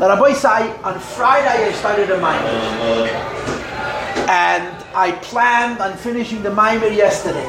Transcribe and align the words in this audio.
Now, 0.00 0.08
Rabbi 0.08 0.32
say 0.32 0.74
on 0.82 0.98
Friday 0.98 1.68
I 1.68 1.72
started 1.72 2.10
a 2.10 2.18
Maimer. 2.18 3.28
And 4.30 4.74
I 4.94 5.12
planned 5.20 5.78
on 5.78 5.94
finishing 5.98 6.42
the 6.42 6.48
Maimer 6.48 6.90
yesterday. 6.96 7.44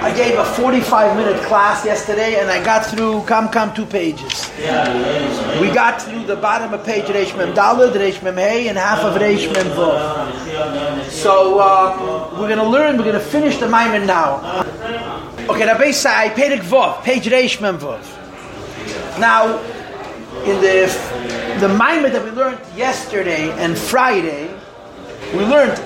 I 0.00 0.10
gave 0.16 0.38
a 0.38 0.44
45 0.46 1.18
minute 1.18 1.42
class 1.42 1.84
yesterday 1.84 2.40
and 2.40 2.48
I 2.48 2.64
got 2.64 2.86
through 2.86 3.26
Kam 3.26 3.50
Kam 3.50 3.74
two 3.74 3.84
pages. 3.84 4.50
We 5.60 5.70
got 5.70 6.00
through 6.00 6.24
the 6.24 6.36
bottom 6.36 6.72
of 6.72 6.82
page 6.86 7.04
Reish 7.04 7.36
Mem 7.36 7.52
Dalad, 7.52 7.92
Reish 7.92 8.22
Mem 8.22 8.36
Hey, 8.38 8.68
and 8.68 8.78
half 8.78 9.00
of 9.00 9.20
Reish 9.20 9.52
Mem 9.52 9.66
Vov. 9.76 11.10
So 11.10 11.60
um, 11.60 12.40
we're 12.40 12.48
going 12.48 12.56
to 12.56 12.66
learn, 12.66 12.96
we're 12.96 13.04
going 13.04 13.12
to 13.12 13.20
finish 13.20 13.58
the 13.58 13.66
Maimer 13.66 14.02
now. 14.06 14.62
Okay, 15.50 15.66
Rabbi 15.66 15.90
Sai, 15.90 16.30
Perek 16.30 16.60
Vov, 16.60 17.02
page 17.02 17.26
Reish 17.26 17.60
Mem 17.60 17.78
Vov. 17.78 18.00
Now, 19.20 19.60
in 20.48 20.60
the 20.62 20.88
the 21.60 21.68
Maimer 21.68 22.10
that 22.10 22.24
we 22.24 22.30
learned 22.30 22.60
yesterday 22.74 23.50
and 23.62 23.76
Friday, 23.76 24.48
we 25.34 25.44
learned 25.44 25.76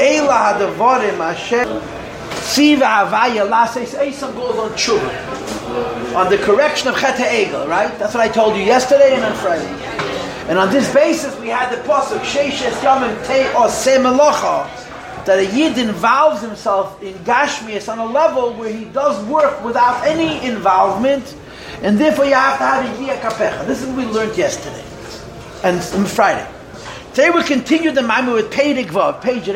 Eila 0.00 0.58
Hadavarim 0.58 1.18
Hashem 1.18 1.68
Tziva 2.46 3.08
Havaya 3.08 3.48
Lases 3.48 3.94
Eisam 3.94 4.34
goes 4.34 4.56
on 4.58 4.70
tshuva 4.70 6.14
on 6.16 6.30
the 6.30 6.38
correction 6.38 6.88
of 6.88 6.96
Chet 6.96 7.18
Egel, 7.18 7.68
right? 7.68 7.96
That's 7.98 8.14
what 8.14 8.22
I 8.22 8.28
told 8.28 8.56
you 8.56 8.62
yesterday 8.62 9.14
and 9.14 9.24
on 9.24 9.36
Friday. 9.36 9.68
And 10.48 10.58
on 10.58 10.70
this 10.72 10.92
basis, 10.92 11.38
we 11.38 11.48
had 11.48 11.70
the 11.70 11.80
pasuk 11.82 12.20
Sheishes 12.20 12.72
Yomim 12.80 13.14
Te 13.26 13.44
Oseh 13.54 13.98
Melocha 13.98 14.66
that 15.26 15.38
a 15.38 15.56
yid 15.56 15.76
involves 15.76 16.40
himself 16.40 17.02
in 17.02 17.14
Gashmias 17.24 17.92
on 17.92 17.98
a 17.98 18.06
level 18.06 18.54
where 18.54 18.72
he 18.72 18.84
does 18.86 19.22
work 19.26 19.62
without 19.64 20.04
any 20.06 20.44
involvement, 20.46 21.36
and 21.82 21.98
therefore 21.98 22.24
you 22.24 22.34
have 22.34 22.58
to 22.58 22.64
have 22.64 22.84
a 22.84 23.02
Yiyah 23.02 23.20
Kapecha. 23.20 23.66
This 23.66 23.82
is 23.82 23.88
what 23.88 23.98
we 23.98 24.04
learned 24.04 24.36
yesterday 24.36 24.84
and 25.62 25.78
on 25.94 26.06
Friday. 26.06 26.48
Today 27.10 27.30
we 27.30 27.42
continue 27.42 27.90
the 27.92 28.02
Maimer 28.02 28.34
with 28.34 28.50
Peirik 28.50 28.88
Vav, 28.88 29.20
page 29.20 29.48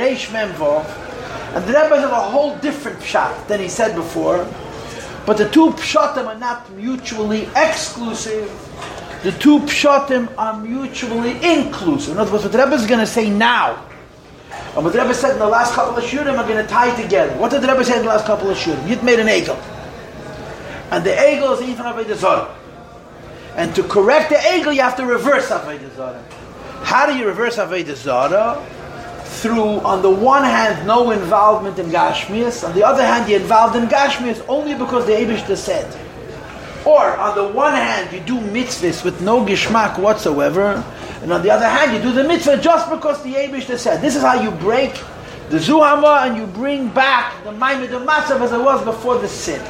and 1.53 1.65
the 1.65 1.73
Rebbe 1.73 2.01
has 2.01 2.05
a 2.05 2.15
whole 2.15 2.57
different 2.59 3.01
pshat 3.01 3.49
than 3.49 3.59
he 3.61 3.69
said 3.69 3.97
before, 3.97 4.47
but 5.27 5.37
the 5.37 5.49
two 5.51 5.71
pshatim 5.71 6.27
are 6.27 6.39
not 6.39 6.71
mutually 6.73 7.49
exclusive. 7.57 8.49
The 9.25 9.33
two 9.33 9.59
pshatim 9.61 10.33
are 10.39 10.57
mutually 10.59 11.33
inclusive. 11.45 12.13
In 12.13 12.19
other 12.19 12.31
words, 12.31 12.45
what 12.45 12.53
the 12.53 12.59
Rebbe 12.59 12.75
is 12.75 12.87
going 12.87 13.01
to 13.01 13.07
say 13.07 13.29
now, 13.29 13.85
and 14.77 14.85
what 14.85 14.93
the 14.93 15.01
Rebbe 15.01 15.13
said 15.13 15.33
in 15.33 15.39
the 15.41 15.49
last 15.49 15.75
couple 15.75 15.99
of 15.99 16.05
shurim 16.05 16.39
are 16.39 16.47
going 16.47 16.65
to 16.65 16.71
tie 16.71 16.95
together. 17.01 17.37
What 17.37 17.51
did 17.51 17.63
the 17.63 17.69
Rebbe 17.69 17.85
say 17.85 17.97
in 17.97 18.03
the 18.03 18.09
last 18.09 18.27
couple 18.27 18.49
of 18.49 18.57
shurim? 18.57 18.89
You'd 18.89 19.03
made 19.03 19.19
an 19.19 19.27
egel. 19.27 19.59
And 20.91 21.05
the 21.05 21.11
egel 21.11 21.55
is 21.55 21.63
even 21.69 21.87
Avodah 21.87 22.17
Zarah. 22.17 22.57
And 23.57 23.75
to 23.75 23.83
correct 23.83 24.31
the 24.31 24.37
egel, 24.37 24.75
you 24.75 24.83
have 24.83 24.97
to 24.97 25.07
reverse 25.07 25.49
Avodah 25.49 25.95
Zarah. 25.95 26.25
How 26.83 27.07
do 27.07 27.17
you 27.17 27.27
reverse 27.27 27.57
Avodah 27.57 27.95
Zarah? 27.95 28.65
Through, 29.25 29.81
on 29.81 30.03
the 30.03 30.11
one 30.11 30.43
hand, 30.43 30.87
no 30.87 31.13
involvement 31.13 31.79
in 31.79 31.87
Gashmias, 31.87 32.67
on 32.67 32.75
the 32.75 32.83
other 32.83 33.05
hand, 33.05 33.31
you're 33.31 33.41
involved 33.41 33.77
in 33.77 33.87
Gashmias 33.87 34.45
only 34.49 34.75
because 34.75 35.07
the 35.07 35.13
Abishta 35.13 35.57
said. 35.57 35.87
Or, 36.85 37.17
on 37.17 37.37
the 37.37 37.47
one 37.47 37.75
hand, 37.75 38.13
you 38.13 38.21
do 38.21 38.39
mitzvahs 38.51 39.05
with 39.05 39.21
no 39.21 39.45
gishmak 39.45 39.99
whatsoever, 39.99 40.83
and 41.23 41.33
on 41.33 41.43
the 41.43 41.51
other 41.51 41.69
hand, 41.69 41.93
you 41.93 42.03
do 42.03 42.13
the 42.13 42.25
mitzvah 42.25 42.61
just 42.61 42.91
because 42.91 43.23
the 43.23 43.35
Abishta 43.35 43.79
said. 43.79 44.03
This 44.03 44.17
is 44.17 44.23
how 44.23 44.43
you 44.43 44.51
break 44.51 44.95
the 45.51 45.59
Zuhama 45.59 46.27
and 46.27 46.37
you 46.37 46.47
bring 46.47 46.89
back 46.89 47.43
the 47.45 47.51
Maimid 47.51 47.93
of 47.93 48.03
Masav 48.03 48.41
as 48.41 48.53
it 48.53 48.61
was 48.61 48.85
before 48.85 49.19
the 49.19 49.29
sin. 49.29 49.61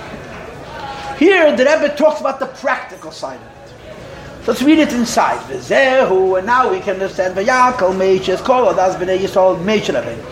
Here, 1.20 1.54
the 1.54 1.64
Rebbe 1.66 1.94
talks 1.96 2.18
about 2.18 2.38
the 2.40 2.46
practical 2.46 3.12
side 3.12 3.38
of 3.38 3.42
it. 3.42 4.44
So 4.46 4.52
let's 4.52 4.62
read 4.62 4.78
it 4.78 4.90
inside. 4.94 5.38
V'zehu, 5.50 6.38
and 6.38 6.46
now 6.46 6.70
we 6.70 6.80
can 6.80 6.94
understand. 6.94 7.36
V'yakol 7.36 7.92
meishes 7.94 8.42
kol 8.42 8.72
adas 8.72 8.94
b'nei 8.96 9.18
Yisrael 9.18 9.58
meishes 9.62 9.94
rabbeinu. 10.02 10.24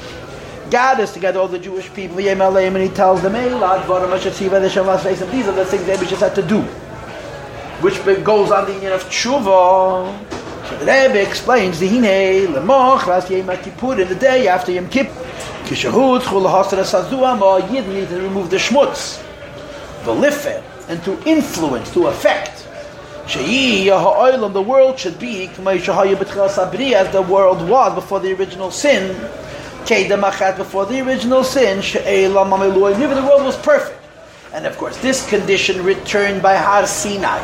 God 0.71 1.01
is 1.01 1.13
to 1.13 1.21
get 1.21 1.37
all 1.37 1.47
the 1.47 1.59
Jewish 1.59 1.93
people, 1.93 2.17
V'yem 2.17 2.39
aleim, 2.39 2.75
and 2.75 2.79
he 2.79 2.89
tells 2.89 3.21
them, 3.21 3.35
the. 3.35 3.41
These 5.31 5.47
are 5.47 5.53
the 5.53 5.65
things 5.67 5.85
the 5.85 5.93
Rebbe 5.93 6.07
just 6.07 6.23
had 6.23 6.35
to 6.37 6.43
do. 6.43 6.63
Which 7.83 8.03
goes 8.25 8.51
on 8.51 8.65
the 8.65 8.73
union 8.73 8.93
of 8.93 9.05
tshuva. 9.05 10.09
So 10.71 10.77
the 10.79 10.87
Rebbe 10.87 11.21
explains, 11.21 11.79
Dihine, 11.81 12.47
lemoch, 12.47 13.05
ras 13.05 13.29
yom 13.31 13.55
kippur, 13.59 14.01
in 14.01 14.09
the 14.09 14.15
day 14.15 14.49
after 14.49 14.73
Yom 14.73 14.89
Kippur, 14.89 15.13
kishahut, 15.65 16.23
chul 16.23 16.49
ha'asar 16.49 16.79
ha'sazuam, 16.79 17.43
or 17.43 17.61
yid 17.71 17.87
need 17.89 18.09
to 18.09 18.23
remove 18.23 18.49
the 18.49 18.57
shmutz, 18.57 19.23
v'lifer, 20.05 20.63
and 20.89 21.03
to 21.05 21.19
influence, 21.29 21.91
to 21.93 22.07
affect. 22.09 22.67
The 23.29 24.65
world 24.67 24.99
should 24.99 25.19
be 25.19 25.47
as 25.47 27.13
the 27.13 27.23
world 27.29 27.69
was 27.69 27.95
before 27.95 28.21
the 28.21 28.33
original 28.33 28.71
sin. 28.71 29.15
Before 29.87 30.87
the 30.87 31.01
original 31.01 31.45
sin, 31.45 31.81
the 31.81 33.25
world 33.29 33.45
was 33.45 33.57
perfect. 33.59 34.01
And 34.55 34.67
of 34.67 34.77
course, 34.79 34.97
this 34.99 35.29
condition 35.29 35.85
returned 35.85 36.41
by 36.43 36.57
Har 36.57 36.87
Sinai, 36.87 37.39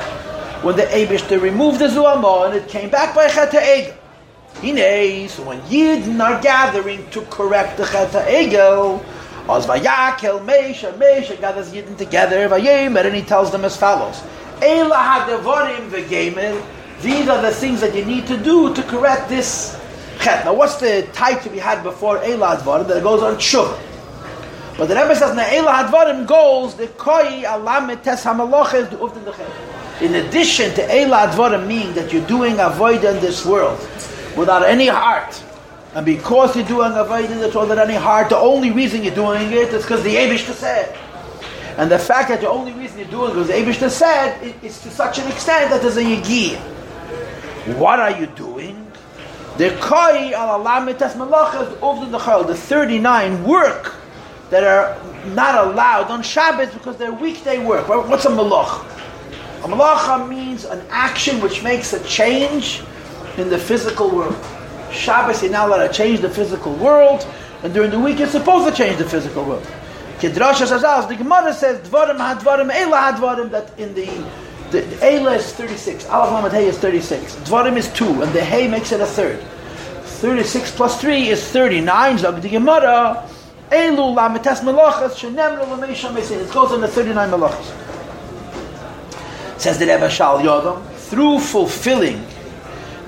when 0.63 0.77
the 0.77 0.85
Abishter 0.85 1.39
removed 1.41 1.79
the 1.81 1.89
Zuamah 1.89 2.47
and 2.47 2.55
it 2.57 2.67
came 2.69 2.89
back 2.89 3.15
by 3.15 3.29
Chet 3.29 3.53
Egel. 3.53 5.29
So 5.29 5.43
when 5.43 5.61
Yidden 5.63 6.19
are 6.21 6.41
gathering 6.41 7.07
to 7.11 7.21
correct 7.27 7.77
the 7.77 7.85
Chet 7.85 8.13
Egel, 8.27 9.03
Oz 9.47 9.67
Vayakel 9.67 10.43
Mesha 10.47 10.93
Mesha 10.95 11.39
gathers 11.39 11.71
Yidden 11.71 11.99
together, 11.99 12.49
Vayemer, 12.49 13.05
and 13.05 13.15
he 13.15 13.23
tells 13.23 13.51
them 13.53 13.65
as 13.65 13.77
follows. 13.77 14.23
Eila 14.61 14.93
hadavarim 14.93 15.91
v'gemer. 15.91 16.65
These 17.03 17.29
are 17.29 17.43
the 17.43 17.51
things 17.51 17.83
that 17.83 17.95
you 17.95 18.07
need 18.07 18.27
to 18.27 18.43
do 18.43 18.75
to 18.75 18.83
correct 18.85 19.29
this 19.29 19.79
chet. 20.21 20.47
Now, 20.47 20.55
what's 20.55 20.77
the 20.77 21.07
type 21.13 21.45
we 21.53 21.59
had 21.59 21.83
before 21.83 22.19
Eila 22.21 22.57
hadvarim 22.57 22.89
that 22.89 23.03
goes 23.03 23.23
on 23.23 23.35
tshuva? 23.35 23.79
But 24.79 24.87
the 24.87 24.95
Rebbe 24.95 25.15
says, 25.15 25.37
Eila 25.37 25.89
hadvarim 25.89 26.27
goes 26.27 26.75
the 26.75 26.87
koi 26.89 27.43
alamet 27.43 28.03
tes 28.03 28.25
hamaloches 28.25 28.89
the 28.89 28.97
uftin 28.97 29.25
the 29.27 30.05
In 30.05 30.15
addition 30.27 30.75
to 30.75 30.81
Eila 30.87 31.29
hadvarim 31.29 31.67
meaning 31.67 31.93
that 31.93 32.15
you're 32.15 32.27
doing 32.27 32.59
avoid 32.61 33.05
in 33.05 33.21
this 33.21 33.45
world 33.45 33.79
without 34.39 34.63
any 34.65 34.87
heart. 34.87 35.43
And 35.95 36.05
because 36.05 36.57
you're 36.57 36.67
doing 36.67 36.93
in 36.93 37.39
this 37.39 37.55
world 37.55 37.69
without 37.69 37.89
any 37.89 37.99
heart, 37.99 38.29
the 38.29 38.37
only 38.37 38.73
reason 38.73 39.05
you're 39.05 39.15
doing 39.15 39.53
it 39.53 39.73
is 39.73 39.83
because 39.83 40.03
the 40.03 40.17
Abish 40.17 40.53
said. 40.53 40.99
And 41.77 41.91
the 41.91 41.99
fact 41.99 42.29
that 42.29 42.41
the 42.41 42.49
only 42.49 42.73
reason 42.73 42.99
you're 42.99 43.09
doing 43.09 43.33
it 43.33 43.37
was 43.37 43.49
Abishta 43.49 43.91
said 43.91 44.55
is 44.63 44.81
to 44.83 44.91
such 44.91 45.19
an 45.19 45.27
extent 45.31 45.71
that 45.71 45.83
there's 45.83 45.97
a 45.97 46.05
yigiyah. 46.05 46.61
What 47.77 47.99
are 47.99 48.13
you 48.13 48.27
doing? 48.27 48.87
The 49.57 49.77
koi 49.81 50.33
al 50.35 50.61
alamitas 50.61 51.15
malachas 51.15 51.77
of 51.83 52.11
the 52.13 52.19
chal, 52.19 52.45
the 52.45 52.55
39 52.55 53.43
work 53.45 53.97
that 54.51 54.63
are 54.63 54.97
not 55.35 55.67
allowed 55.67 56.11
on 56.13 56.23
Shabbos 56.23 56.73
because 56.73 56.97
they're 56.97 57.13
weekday 57.13 57.65
work. 57.65 57.89
What's 57.89 58.25
a 58.25 58.29
malach? 58.29 58.85
A 59.65 59.67
malacha 59.67 60.29
means 60.29 60.65
an 60.65 60.85
action 60.91 61.41
which 61.41 61.65
makes 61.65 61.93
a 61.93 62.05
change 62.05 62.83
in 63.37 63.49
the 63.49 63.59
physical 63.59 64.11
world. 64.11 64.37
Shabbos, 64.95 65.43
you're 65.43 65.53
not 65.53 65.69
allowed 65.69 65.87
to 65.87 65.93
change 65.93 66.21
the 66.21 66.31
physical 66.31 66.75
world, 66.75 67.27
and 67.63 67.75
during 67.75 67.91
the 67.91 68.01
week, 68.01 68.19
you're 68.19 68.29
supposed 68.29 68.69
to 68.69 68.83
change 68.83 68.99
the 68.99 69.09
physical 69.09 69.45
world. 69.45 69.67
Kedrasha 70.19 70.67
says, 70.67 71.07
the 71.07 71.17
Gemara 71.17 71.53
says, 71.53 71.87
Dvarim 71.89 72.17
hadvarim, 72.17 72.71
Eila 72.71 73.13
hadvarim, 73.13 73.51
that 73.51 73.79
in 73.79 73.95
the, 73.95 74.07
the, 74.71 74.83
Eila 74.97 75.37
is 75.37 75.53
36, 75.53 76.09
Aleph 76.09 76.53
Lamed 76.53 76.67
is 76.67 76.79
36, 76.79 77.37
Dvarim 77.37 77.77
is 77.77 77.93
2, 77.93 78.23
and 78.23 78.33
the 78.33 78.43
Hey 78.43 78.69
makes 78.69 78.93
it 78.93 79.01
a 79.01 79.07
third. 79.07 79.41
36 80.05 80.71
plus 80.77 81.01
3 81.01 81.29
is 81.29 81.47
39, 81.49 82.19
Zog 82.19 82.41
the 82.41 82.49
Gemara, 82.49 83.29
Elu 83.71 84.15
lamitas 84.15 84.61
melachas, 84.61 85.15
shenem 85.19 85.59
l'lameisha 85.59 86.13
mesin. 86.15 86.41
It 86.41 86.53
goes 86.53 86.71
on 86.73 86.81
the 86.81 86.89
39 86.89 87.31
melachas. 87.31 87.81
Says 89.61 89.79
the 89.79 89.87
Rebbe 89.87 90.09
Shal 90.09 90.39
Yodam, 90.41 90.85
through 90.95 91.41
fulfilling 91.41 92.25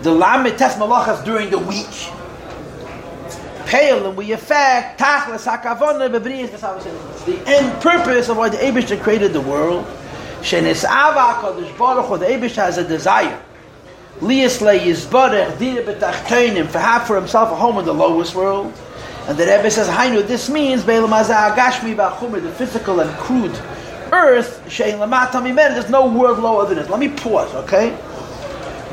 the 0.06 0.12
lamitas 0.12 0.74
melachas 0.74 1.24
during 1.24 1.50
the 1.50 1.58
week, 1.58 2.12
pale 3.66 4.06
and 4.06 4.16
we 4.16 4.30
affect 4.30 5.00
tachlis 5.00 5.44
hakavona 5.46 6.08
bebriyas 6.08 7.24
the 7.26 7.50
end 7.50 7.82
purpose 7.82 8.28
of 8.28 8.36
why 8.36 8.48
the 8.48 8.56
Abish 8.58 9.02
created 9.02 9.32
the 9.32 9.40
world. 9.40 9.84
Shenis 10.42 10.84
ava 10.84 11.40
kadosh 11.40 11.76
baruch 11.76 12.20
the 12.20 12.26
Abish 12.26 12.54
has 12.54 12.78
a 12.78 12.86
desire. 12.86 13.42
Lias 14.20 14.62
le 14.62 14.78
yizbarech 14.78 15.58
dira 15.58 15.82
betachtenim 15.82 16.68
for 16.68 16.78
have 16.78 17.06
for 17.06 17.16
himself 17.16 17.50
a 17.50 17.56
home 17.56 17.78
in 17.78 17.84
the 17.84 17.92
lowest 17.92 18.34
world. 18.34 18.72
And 19.26 19.36
the 19.36 19.44
Rebbe 19.44 19.68
says, 19.72 19.88
Hainu, 19.88 20.24
this 20.24 20.48
means 20.48 20.84
Beilam 20.84 21.10
gashmi 21.10 21.96
ba'chumer, 21.96 22.40
the 22.40 22.52
physical 22.52 23.00
and 23.00 23.10
crude 23.18 23.60
earth, 24.12 24.62
shein 24.66 24.98
lamata 24.98 25.42
mimen, 25.42 25.74
there's 25.74 25.90
no 25.90 26.06
world 26.06 26.38
lower 26.38 26.66
than 26.66 26.78
it. 26.78 26.88
Let 26.88 27.00
me 27.00 27.08
pause, 27.08 27.52
okay? 27.56 27.96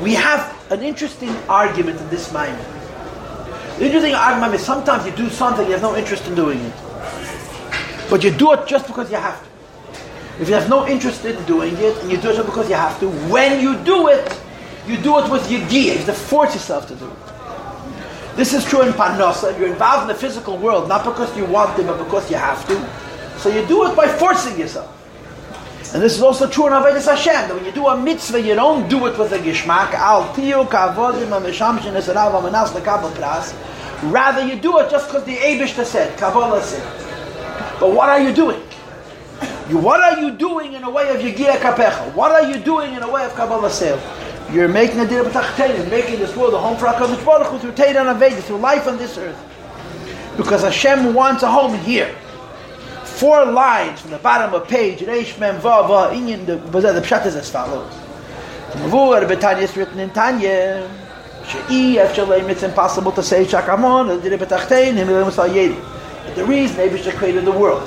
We 0.04 0.14
have 0.14 0.54
an 0.70 0.82
interesting 0.82 1.34
argument 1.48 2.00
in 2.00 2.08
this 2.10 2.30
mind. 2.30 2.56
The 3.78 3.86
interesting 3.86 4.14
argument 4.14 4.54
is 4.54 4.62
sometimes 4.64 5.06
you 5.06 5.12
do 5.12 5.30
something 5.30 5.66
you 5.66 5.72
have 5.72 5.82
no 5.82 5.96
interest 5.96 6.28
in 6.28 6.34
doing 6.36 6.60
it. 6.60 6.74
But 8.10 8.22
you 8.22 8.30
do 8.30 8.52
it 8.52 8.68
just 8.68 8.86
because 8.86 9.10
you 9.10 9.16
have 9.16 9.42
to. 9.42 9.48
If 10.42 10.48
you 10.48 10.54
have 10.54 10.68
no 10.68 10.86
interest 10.86 11.24
in 11.24 11.42
doing 11.46 11.74
it, 11.78 11.96
and 12.02 12.12
you 12.12 12.18
do 12.18 12.30
it 12.30 12.36
just 12.36 12.46
because 12.46 12.68
you 12.68 12.74
have 12.76 13.00
to, 13.00 13.08
when 13.32 13.60
you 13.60 13.76
do 13.82 14.08
it, 14.08 14.30
You 14.86 14.98
do 14.98 15.18
it 15.18 15.30
with 15.30 15.42
Yigiyah. 15.48 15.70
You 15.72 15.96
have 15.96 16.06
to 16.06 16.12
force 16.12 16.52
yourself 16.54 16.86
to 16.88 16.94
do 16.94 17.06
it. 17.06 18.36
This 18.36 18.52
is 18.52 18.64
true 18.66 18.82
in 18.82 18.92
Panosa. 18.92 19.58
You're 19.58 19.68
involved 19.68 20.02
in 20.02 20.08
the 20.08 20.14
physical 20.14 20.58
world, 20.58 20.88
not 20.88 21.04
because 21.04 21.34
you 21.36 21.46
want 21.46 21.76
to, 21.76 21.84
but 21.84 21.96
because 22.04 22.30
you 22.30 22.36
have 22.36 22.66
to. 22.68 23.38
So 23.38 23.48
you 23.48 23.66
do 23.66 23.88
it 23.88 23.96
by 23.96 24.08
forcing 24.08 24.58
yourself. 24.58 24.93
And 25.92 26.02
this 26.02 26.16
is 26.16 26.22
also 26.22 26.48
true 26.48 26.66
in 26.66 26.72
Avodah 26.72 27.04
Hashem, 27.04 27.32
that 27.32 27.54
when 27.54 27.64
you 27.64 27.72
do 27.72 27.86
a 27.86 27.96
mitzvah, 27.96 28.40
you 28.40 28.54
don't 28.54 28.88
do 28.88 29.06
it 29.06 29.18
with 29.18 29.32
a 29.32 29.38
gishmak. 29.38 29.92
Al 29.92 30.24
kavodim 30.34 31.28
ha-mishamshin 31.28 31.94
esarav 31.94 32.32
ha-manas. 32.32 33.54
Rather, 34.04 34.44
you 34.46 34.56
do 34.56 34.78
it 34.80 34.90
just 34.90 35.08
because 35.08 35.24
the 35.24 35.36
Abishta 35.36 35.84
said, 35.84 36.18
Kabbalah 36.18 36.62
said. 36.62 36.82
But 37.78 37.92
what 37.92 38.08
are 38.08 38.20
you 38.20 38.34
doing? 38.34 38.60
You, 39.68 39.78
what 39.78 40.00
are 40.00 40.20
you 40.20 40.32
doing 40.32 40.74
in 40.74 40.84
a 40.84 40.90
way 40.90 41.08
of 41.08 41.20
Yegia 41.20 41.56
Kapecha? 41.56 42.12
What 42.14 42.32
are 42.32 42.50
you 42.50 42.58
doing 42.58 42.94
in 42.94 43.02
a 43.02 43.10
way 43.10 43.24
of 43.24 43.34
Kabbalah 43.34 43.70
Sale? 43.70 44.00
You're 44.52 44.68
making 44.68 45.00
a 45.00 45.06
dir 45.06 45.24
b'tachtein, 45.24 45.90
making 45.90 46.18
this 46.18 46.36
world 46.36 46.54
a 46.54 46.58
home 46.58 46.76
for 46.76 46.86
HaKadosh 46.86 47.24
Baruch 47.24 47.46
Hu 47.48 47.58
through 47.58 47.72
Teda 47.72 48.04
Aveda, 48.04 48.40
through 48.42 48.58
life 48.58 48.86
on 48.86 48.98
this 48.98 49.16
earth. 49.16 49.38
Because 50.36 50.62
Hashem 50.62 51.14
wants 51.14 51.42
a 51.42 51.50
home 51.50 51.78
here. 51.78 52.14
Four 53.14 53.44
lines 53.46 54.00
from 54.00 54.10
the 54.10 54.18
bottom 54.18 54.52
of 54.54 54.66
page, 54.66 54.98
Reish 54.98 55.38
Mem 55.38 55.60
Va, 55.60 55.68
uh, 55.68 56.12
Inyan, 56.12 56.46
the, 56.46 56.56
Pshat 56.56 57.26
is 57.26 57.36
as 57.36 57.48
follows. 57.48 57.92
Mavur, 58.72 59.24
Betanya 59.28 59.62
is 59.62 59.76
written 59.76 60.00
in 60.00 60.10
Tanya. 60.10 60.90
She'i, 61.46 61.94
Efshalem, 61.94 62.48
it's 62.48 62.64
impossible 62.64 63.12
to 63.12 63.22
say 63.22 63.44
Shakamon, 63.44 64.08
But 66.24 66.34
the 66.34 66.44
reason 66.44 66.76
Abishah 66.76 67.16
created 67.16 67.44
the 67.44 67.52
world 67.52 67.86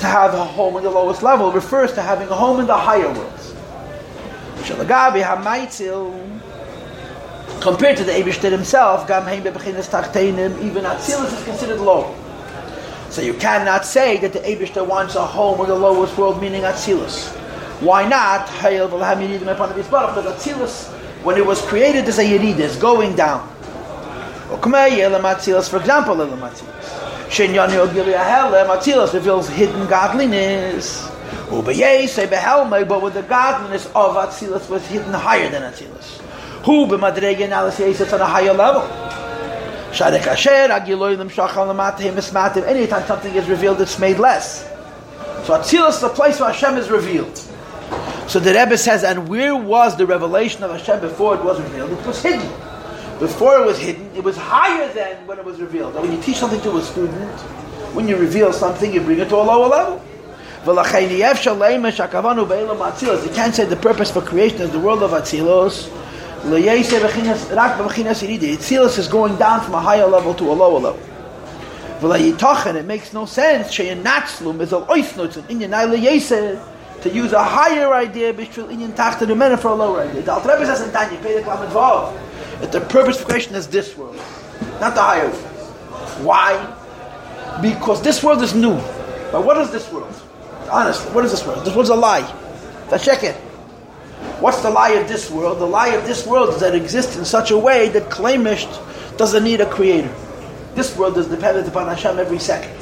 to 0.00 0.06
have 0.06 0.34
a 0.34 0.44
home 0.44 0.76
in 0.76 0.82
the 0.82 0.90
lowest 0.90 1.22
level 1.22 1.50
refers 1.50 1.94
to 1.94 2.02
having 2.02 2.28
a 2.28 2.34
home 2.34 2.60
in 2.60 2.66
the 2.66 2.76
higher 2.76 3.10
worlds. 3.10 3.54
Shalagabi 4.58 5.22
Hamaitzil 5.22 6.40
compared 7.62 7.96
to 7.96 8.04
the 8.04 8.12
Abishter 8.12 8.50
himself, 8.50 9.08
Gam 9.08 9.22
Heim 9.22 9.42
Bebechinas 9.42 9.88
Tachtenim, 9.88 10.62
even 10.62 10.84
Atzilus 10.84 11.32
is 11.32 11.44
considered 11.44 11.80
low. 11.80 12.14
So 13.10 13.22
you 13.22 13.34
cannot 13.34 13.84
say 13.86 14.18
that 14.18 14.32
the 14.32 14.40
Abishter 14.40 14.86
wants 14.86 15.14
a 15.14 15.24
home 15.24 15.60
in 15.60 15.66
the 15.68 15.74
lowest 15.74 16.16
world, 16.18 16.40
meaning 16.40 16.62
Atzilus. 16.62 17.34
Why 17.80 18.06
not? 18.08 18.48
Because 18.48 18.90
Atzilus, 20.26 20.88
when 21.24 21.36
it 21.36 21.46
was 21.46 21.62
created 21.62 22.06
as 22.06 22.18
a 22.18 22.24
Yerid, 22.24 22.58
is 22.58 22.76
going 22.76 23.16
down. 23.16 23.48
For 24.48 24.56
example, 24.56 26.16
Atzilus 28.66 29.12
reveals 29.14 29.48
hidden 29.48 29.86
godliness. 29.86 31.08
But 31.50 31.66
with 31.66 33.14
the 33.14 33.24
godliness 33.28 33.86
of 33.86 34.16
Atzilus 34.16 34.68
was 34.68 34.86
hidden 34.86 35.12
higher 35.14 35.48
than 35.48 35.62
Atzilus. 35.62 36.20
Who 36.64 36.86
it's 36.92 38.12
on 38.12 38.20
a 38.20 38.26
higher 38.26 38.52
level. 38.52 38.82
Shadek 39.92 40.26
Asher, 40.26 40.50
Agiloilim 40.50 41.30
Shacham 41.30 41.74
Lamatim 41.74 42.14
Ismatim. 42.14 42.64
Anytime 42.64 43.06
something 43.06 43.34
is 43.34 43.48
revealed, 43.48 43.80
it's 43.80 43.98
made 43.98 44.18
less. 44.18 44.68
So 45.44 45.58
Atzilus 45.58 45.90
is 45.90 46.00
the 46.00 46.10
place 46.10 46.40
where 46.40 46.52
Hashem 46.52 46.76
is 46.76 46.90
revealed. 46.90 47.36
So 48.28 48.38
the 48.38 48.52
Rebbe 48.52 48.76
says, 48.76 49.02
and 49.02 49.28
where 49.28 49.56
was 49.56 49.96
the 49.96 50.06
revelation 50.06 50.62
of 50.62 50.70
Hashem 50.70 51.00
before 51.00 51.36
it 51.36 51.42
was 51.42 51.58
revealed? 51.60 51.92
It 51.92 52.06
was 52.06 52.22
hidden. 52.22 52.46
Before 53.18 53.58
it 53.58 53.64
was 53.64 53.78
hidden, 53.78 54.10
it 54.14 54.22
was 54.22 54.36
higher 54.36 54.92
than 54.92 55.26
when 55.26 55.38
it 55.38 55.44
was 55.44 55.58
revealed. 55.58 55.96
And 55.96 56.04
when 56.04 56.14
you 56.14 56.22
teach 56.22 56.36
something 56.36 56.60
to 56.60 56.76
a 56.76 56.82
student, 56.82 57.40
when 57.94 58.06
you 58.06 58.16
reveal 58.16 58.52
something, 58.52 58.92
you 58.92 59.00
bring 59.00 59.20
it 59.20 59.30
to 59.30 59.36
a 59.36 59.42
lower 59.42 59.68
level. 59.68 60.02
You 60.66 60.74
can't 60.74 61.14
say 63.54 63.64
the 63.64 63.78
purpose 63.80 64.10
for 64.10 64.20
creation 64.20 64.60
is 64.60 64.70
the 64.70 64.78
world 64.78 65.02
of 65.02 65.12
Atzilos. 65.12 65.88
Atzilos 68.56 68.98
is 68.98 69.08
going 69.08 69.36
down 69.36 69.60
from 69.60 69.74
a 69.74 69.80
higher 69.80 70.06
level 70.06 70.34
to 70.34 70.50
a 70.50 70.54
lower 70.54 70.78
level. 70.78 71.00
It 72.00 72.84
makes 72.84 73.12
no 73.12 73.26
sense 73.26 73.74
to 73.74 73.84
use 77.12 77.32
a 77.32 77.44
higher 77.44 77.92
idea 77.92 78.32
for 78.32 79.68
a 79.68 79.74
lower 79.74 80.00
idea. 80.02 80.22
The 80.22 80.40
Tanya, 80.92 81.18
that 82.60 82.72
the 82.72 82.80
purpose 82.80 83.20
of 83.20 83.26
creation 83.26 83.54
is 83.54 83.66
this 83.66 83.96
world, 83.96 84.16
not 84.80 84.94
the 84.94 85.02
higher 85.02 85.28
world. 85.28 85.44
Why? 86.22 86.56
Because 87.62 88.00
this 88.02 88.22
world 88.22 88.42
is 88.42 88.54
new. 88.54 88.76
But 89.30 89.44
what 89.44 89.58
is 89.58 89.70
this 89.70 89.88
world? 89.92 90.14
Honestly, 90.70 91.10
what 91.12 91.24
is 91.24 91.30
this 91.30 91.44
world? 91.46 91.64
This 91.64 91.74
world's 91.74 91.90
a 91.90 91.94
lie. 91.94 92.26
Let's 92.90 93.04
check 93.04 93.22
it. 93.24 93.36
What's 94.40 94.62
the 94.62 94.70
lie 94.70 94.90
of 94.90 95.08
this 95.08 95.30
world? 95.30 95.58
The 95.58 95.66
lie 95.66 95.88
of 95.88 96.06
this 96.06 96.26
world 96.26 96.50
is 96.50 96.60
that 96.60 96.74
it 96.74 96.80
exists 96.80 97.16
in 97.16 97.24
such 97.24 97.50
a 97.50 97.58
way 97.58 97.88
that 97.88 98.04
Klaimisht 98.04 99.16
doesn't 99.16 99.42
need 99.42 99.60
a 99.60 99.68
creator. 99.68 100.14
This 100.74 100.96
world 100.96 101.18
is 101.18 101.26
dependent 101.26 101.66
upon 101.66 101.88
Hashem 101.88 102.18
every 102.18 102.38
second. 102.38 102.72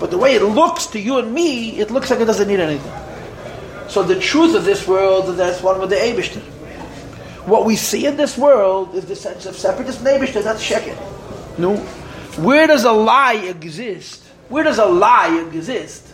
But 0.00 0.10
the 0.10 0.18
way 0.18 0.34
it 0.34 0.42
looks 0.42 0.86
to 0.86 0.98
you 0.98 1.18
and 1.18 1.32
me, 1.32 1.78
it 1.78 1.92
looks 1.92 2.10
like 2.10 2.18
it 2.18 2.24
doesn't 2.24 2.48
need 2.48 2.58
anything. 2.58 2.92
So 3.88 4.02
the 4.02 4.18
truth 4.18 4.56
of 4.56 4.64
this 4.64 4.88
world 4.88 5.28
is 5.28 5.36
that 5.36 5.52
it's 5.52 5.62
one 5.62 5.80
with 5.80 5.90
the 5.90 5.96
Abishter. 5.96 6.42
What 7.46 7.64
we 7.64 7.76
see 7.76 8.06
in 8.06 8.16
this 8.16 8.36
world 8.36 8.94
is 8.94 9.04
the 9.06 9.16
sense 9.16 9.46
of 9.46 9.56
separatism. 9.56 10.02
Neighbor 10.04 10.26
that's 10.26 10.62
sheker. 10.62 10.96
No. 11.58 11.76
Where 12.42 12.66
does 12.66 12.84
a 12.84 12.92
lie 12.92 13.34
exist? 13.34 14.24
Where 14.48 14.64
does 14.64 14.78
a 14.78 14.86
lie 14.86 15.38
exist 15.52 16.06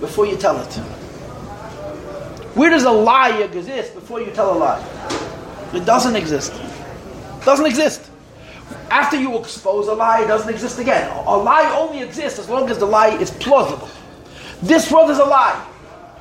before 0.00 0.26
you 0.26 0.36
tell 0.36 0.58
it? 0.60 0.97
Where 2.58 2.70
does 2.70 2.82
a 2.82 2.90
lie 2.90 3.40
exist 3.40 3.94
before 3.94 4.20
you 4.20 4.32
tell 4.32 4.52
a 4.52 4.58
lie? 4.58 5.70
It 5.72 5.84
doesn't 5.84 6.16
exist. 6.16 6.52
It 6.52 7.44
doesn't 7.44 7.66
exist. 7.66 8.10
After 8.90 9.16
you 9.16 9.38
expose 9.38 9.86
a 9.86 9.94
lie, 9.94 10.24
it 10.24 10.26
doesn't 10.26 10.52
exist 10.52 10.80
again. 10.80 11.08
A 11.08 11.36
lie 11.36 11.72
only 11.78 12.02
exists 12.02 12.36
as 12.36 12.48
long 12.48 12.68
as 12.68 12.78
the 12.78 12.84
lie 12.84 13.10
is 13.10 13.30
plausible. 13.30 13.88
This 14.60 14.90
world 14.90 15.08
is 15.08 15.18
a 15.18 15.24
lie. 15.24 15.64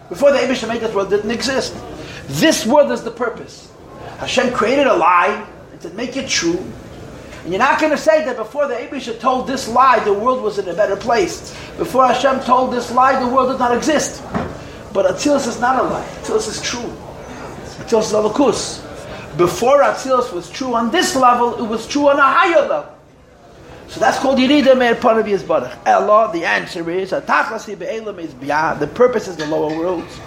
Before 0.10 0.32
the 0.32 0.38
Abishah 0.38 0.68
made 0.68 0.82
this 0.82 0.94
world, 0.94 1.10
didn't 1.10 1.32
exist. 1.32 1.76
This 2.28 2.68
world 2.68 2.92
is 2.92 3.02
the 3.04 3.10
purpose. 3.10 3.74
Hashem 4.20 4.54
created 4.54 4.86
a 4.86 4.96
lie 4.96 5.44
and 5.72 5.82
said, 5.82 5.96
make 5.96 6.18
it 6.18 6.30
true. 6.30 6.64
And 7.46 7.50
you're 7.52 7.58
not 7.58 7.80
going 7.80 7.94
to 7.94 7.98
say 7.98 8.24
that 8.26 8.38
before 8.38 8.68
the 8.68 8.76
Abisha 8.76 9.20
told 9.20 9.48
this 9.48 9.68
lie, 9.68 9.98
the 10.04 10.14
world 10.14 10.44
was 10.44 10.60
in 10.60 10.70
a 10.70 10.74
better 10.76 10.98
place. 10.98 11.58
Before 11.80 12.06
Hashem 12.06 12.42
told 12.42 12.74
this 12.74 12.92
lie, 12.92 13.20
the 13.20 13.28
world 13.28 13.50
did 13.50 13.58
not 13.58 13.76
exist. 13.76 14.22
But 14.94 15.06
Atzilus 15.14 15.48
is 15.48 15.60
not 15.60 15.80
a 15.80 15.84
lie. 15.84 16.06
Atzilus 16.22 16.48
is 16.48 16.62
true. 16.62 16.92
Atzilus 17.84 18.08
is 18.08 18.14
alakus. 18.14 18.84
Before 19.38 19.82
Atzilus 19.82 20.32
was 20.34 20.50
true 20.50 20.74
on 20.74 20.90
this 20.92 21.16
level, 21.16 21.64
it 21.64 21.68
was 21.68 21.86
true 21.88 22.10
on 22.10 22.18
a 22.18 22.22
higher 22.22 22.68
level. 22.68 22.94
So 23.90 24.00
that's 24.00 24.20
called 24.20 24.38
Yerida 24.38 24.76
Meir 24.78 24.96
Panavi 24.96 25.38
Barach. 25.40 25.78
Allah, 25.86 26.30
the 26.34 26.44
answer 26.44 26.90
is, 26.90 27.12
the 27.12 27.22
purpose 28.94 29.28
is 29.28 29.38
the 29.38 29.46
lower 29.46 29.78
worlds. 29.78 30.20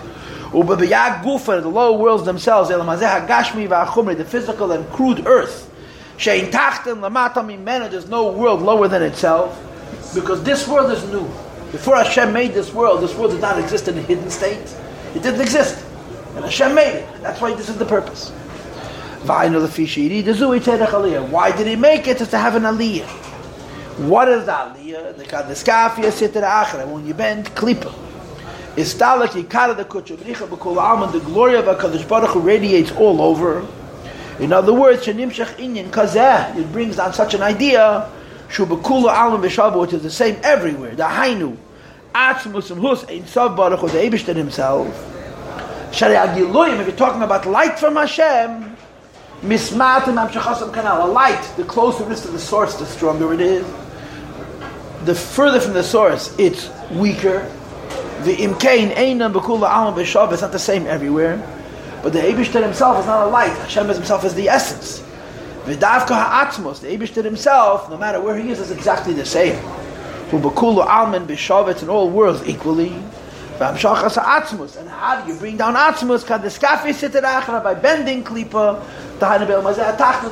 Ubabiyag 0.50 1.22
Gufa, 1.22 1.60
the 1.60 1.68
lower 1.68 1.96
worlds 1.96 2.24
themselves, 2.24 2.70
Elamazeh 2.70 3.26
Gashmi 3.26 3.68
Vachumri, 3.68 4.16
the 4.16 4.24
physical 4.24 4.72
and 4.72 4.88
crude 4.90 5.26
earth. 5.26 5.68
Shein 6.16 6.50
Tachten 6.50 7.00
Lamata 7.00 7.42
Mimena, 7.44 7.90
there's 7.90 8.08
no 8.08 8.30
world 8.32 8.62
lower 8.62 8.88
than 8.88 9.02
itself, 9.02 9.58
because 10.14 10.42
this 10.42 10.66
world 10.66 10.90
is 10.90 11.04
new. 11.10 11.28
Before 11.72 11.96
Hashem 11.96 12.32
made 12.32 12.52
this 12.52 12.72
world, 12.72 13.00
this 13.00 13.14
world 13.14 13.30
did 13.32 13.40
not 13.40 13.58
exist 13.58 13.86
in 13.88 13.96
a 13.96 14.02
hidden 14.02 14.28
state. 14.30 14.76
It 15.14 15.22
didn't 15.22 15.40
exist. 15.40 15.84
And 16.34 16.44
Hashem 16.44 16.74
made 16.74 16.96
it. 16.96 17.22
That's 17.22 17.40
why 17.40 17.54
this 17.54 17.68
is 17.68 17.76
the 17.76 17.84
purpose. 17.84 18.30
Why 19.26 19.48
did 21.56 21.66
he 21.66 21.76
make 21.76 22.08
it? 22.08 22.18
To 22.18 22.38
have 22.38 22.56
an 22.56 22.62
aliyah. 22.62 23.06
What 24.08 24.28
is 24.28 24.46
the 24.46 24.52
aliyah? 24.52 25.16
The 25.16 25.24
kadeskafia 25.24 26.10
sitra 26.10 26.90
When 26.90 27.06
you 27.06 27.14
bend 27.14 27.46
klipa. 27.46 27.94
Is 28.76 28.94
Istalak 28.94 29.30
Yikara 29.30 29.76
the 29.76 29.84
Kuchabricha 29.84 30.48
B'Kol 30.48 30.76
Alman, 30.76 31.10
the 31.12 31.18
glory 31.18 31.56
of 31.56 31.64
HaKadosh 31.64 32.08
Baruch 32.08 32.30
Hu 32.30 32.40
radiates 32.40 32.92
all 32.92 33.20
over. 33.20 33.66
In 34.38 34.52
other 34.52 34.72
words, 34.72 35.04
Shanimshach 35.04 35.56
Inyan 35.56 35.90
Kazeh, 35.90 36.56
it 36.56 36.72
brings 36.72 36.96
down 36.96 37.12
such 37.12 37.34
an 37.34 37.42
idea, 37.42 38.08
Shu 38.50 38.66
B'Kula 38.66 39.12
Alman 39.12 39.78
which 39.78 39.92
is 39.92 40.02
the 40.02 40.10
same 40.10 40.38
everywhere, 40.42 40.94
the 40.94 41.04
Hainu, 41.04 41.56
Atzmus 42.14 42.76
Hus, 42.76 43.08
Ein 43.08 43.26
Sav 43.26 43.56
Baruch 43.56 43.80
the 43.80 43.98
Eibishter 43.98 44.34
himself. 44.34 44.88
Shari 45.94 46.14
Agiloyim, 46.14 46.80
if 46.80 46.86
you're 46.88 46.96
talking 46.96 47.22
about 47.22 47.46
light 47.46 47.78
from 47.78 47.94
Hashem, 47.94 48.76
Mismatim 49.42 50.28
Amshachasam 50.28 50.72
Kanal, 50.72 51.04
a 51.04 51.06
light, 51.06 51.42
the 51.56 51.64
closer 51.64 52.04
it 52.04 52.12
is 52.12 52.22
to 52.22 52.28
the 52.28 52.38
source, 52.38 52.74
the 52.74 52.86
stronger 52.86 53.32
it 53.32 53.40
is. 53.40 53.64
The 55.04 55.14
further 55.14 55.60
from 55.60 55.74
the 55.74 55.84
source, 55.84 56.36
it's 56.38 56.70
weaker, 56.90 57.48
the 58.24 58.36
imkain 58.36 58.92
einam 58.94 59.32
bekula 59.32 59.70
alam 59.70 59.94
b'shav 59.94 60.32
is 60.32 60.42
not 60.42 60.52
the 60.52 60.58
same 60.58 60.86
everywhere, 60.86 61.38
but 62.02 62.12
the 62.12 62.18
Eibushter 62.18 62.62
himself 62.62 62.98
is 62.98 63.06
not 63.06 63.28
a 63.28 63.30
light. 63.30 63.56
Hashem 63.58 63.88
himself 63.88 64.24
is 64.24 64.34
the 64.34 64.48
essence. 64.48 65.02
V'davka 65.64 66.14
ha'atzmos, 66.14 66.80
the 66.80 66.88
Eibushter 66.88 67.22
himself, 67.24 67.88
no 67.90 67.96
matter 67.96 68.20
where 68.20 68.36
he 68.36 68.50
is, 68.50 68.58
is 68.60 68.70
exactly 68.70 69.12
the 69.12 69.26
same. 69.26 69.56
Who 70.30 70.38
bekula 70.38 70.86
alman 70.86 71.26
b'shav, 71.26 71.68
it's 71.70 71.82
in 71.82 71.88
all 71.88 72.08
worlds 72.10 72.42
equally. 72.46 73.02
And 73.62 73.76
how 73.78 75.20
do 75.22 75.30
you 75.30 75.38
bring 75.38 75.58
down 75.58 75.74
atzmus? 75.74 76.24
By 77.62 77.74
bending 77.74 78.24
klipa, 78.24 78.80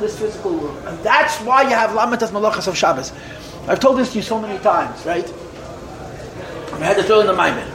this 0.00 0.18
physical 0.18 0.56
world. 0.56 0.82
And 0.86 0.98
that's 1.00 1.36
why 1.40 1.60
you 1.62 1.74
have 1.74 1.90
lamatas 1.90 2.30
malachas 2.30 2.68
of 2.68 2.76
Shabbos. 2.78 3.12
I've 3.66 3.80
told 3.80 3.98
this 3.98 4.12
to 4.12 4.16
you 4.16 4.22
so 4.22 4.40
many 4.40 4.58
times, 4.60 5.04
right? 5.04 5.30
I 6.72 6.84
had 6.84 6.96
to 6.96 7.02
throw 7.02 7.20
in 7.20 7.26
the 7.26 7.34
Maimer. 7.34 7.66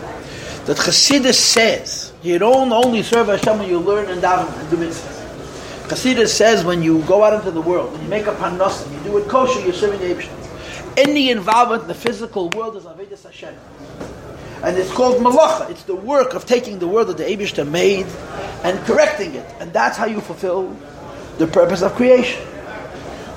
That 0.65 0.77
Chassidus 0.77 1.35
says, 1.35 2.13
you 2.23 2.39
don't 2.39 2.71
only 2.71 3.03
serve 3.03 3.27
Hashem 3.27 3.59
when 3.59 3.69
you 3.69 3.77
learn 3.77 4.09
and 4.09 4.23
daven 4.23 4.51
and 4.59 4.69
do 4.71 4.77
mitzvahs. 4.77 5.22
Chassidus 5.93 6.29
says 6.29 6.65
when 6.65 6.81
you 6.81 7.03
go 7.03 7.23
out 7.23 7.33
into 7.33 7.51
the 7.51 7.61
world, 7.61 7.91
when 7.91 8.01
you 8.01 8.07
make 8.07 8.25
a 8.25 8.33
panos, 8.33 8.91
you 8.91 8.99
do 9.03 9.15
it 9.19 9.27
kosher, 9.27 9.59
you're 9.63 9.73
serving 9.73 9.99
the 9.99 10.15
Abishah. 10.15 10.97
Any 10.97 11.29
involvement 11.29 11.83
in 11.83 11.87
the 11.87 11.93
physical 11.93 12.49
world 12.49 12.75
is 12.75 12.85
Avedis 12.85 13.23
Hashem. 13.23 13.53
And 14.63 14.75
it's 14.75 14.91
called 14.91 15.21
malacha. 15.21 15.69
It's 15.69 15.83
the 15.83 15.95
work 15.95 16.33
of 16.33 16.47
taking 16.47 16.79
the 16.79 16.87
world 16.87 17.09
that 17.09 17.17
the 17.17 17.25
Abishta 17.25 17.69
made 17.69 18.07
and 18.63 18.79
correcting 18.87 19.35
it. 19.35 19.45
And 19.59 19.71
that's 19.71 19.95
how 19.95 20.07
you 20.07 20.19
fulfill 20.19 20.75
the 21.37 21.45
purpose 21.45 21.83
of 21.83 21.93
creation. 21.93 22.41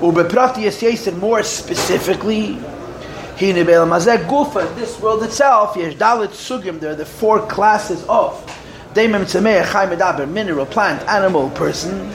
And 0.01 1.17
More 1.19 1.43
specifically, 1.43 2.55
Gufa, 3.37 4.75
this 4.75 4.99
world 4.99 5.21
itself, 5.21 5.75
Dalit 5.75 6.29
Sugim, 6.29 6.79
there 6.79 6.93
are 6.93 6.95
the 6.95 7.05
four 7.05 7.45
classes 7.45 8.03
of 8.09 8.43
Daimim 8.95 9.25
Tzemeh, 9.25 9.71
Chai 9.71 9.85
Medaber, 9.85 10.27
mineral, 10.27 10.65
plant, 10.65 11.07
animal, 11.07 11.51
person. 11.51 12.11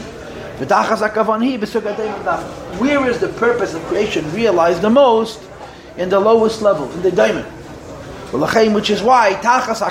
Where 2.79 3.11
is 3.11 3.19
the 3.21 3.29
purpose 3.39 3.75
of 3.75 3.83
creation 3.85 4.33
realized 4.33 4.83
the 4.83 4.91
most? 4.91 5.41
In 5.97 6.09
the 6.09 6.21
lowest 6.21 6.63
level, 6.63 6.91
in 6.93 7.03
the 7.03 7.13
diamond. 7.13 7.47
Which 8.75 8.91
is 8.91 9.03
why 9.03 9.35
Tachas 9.43 9.83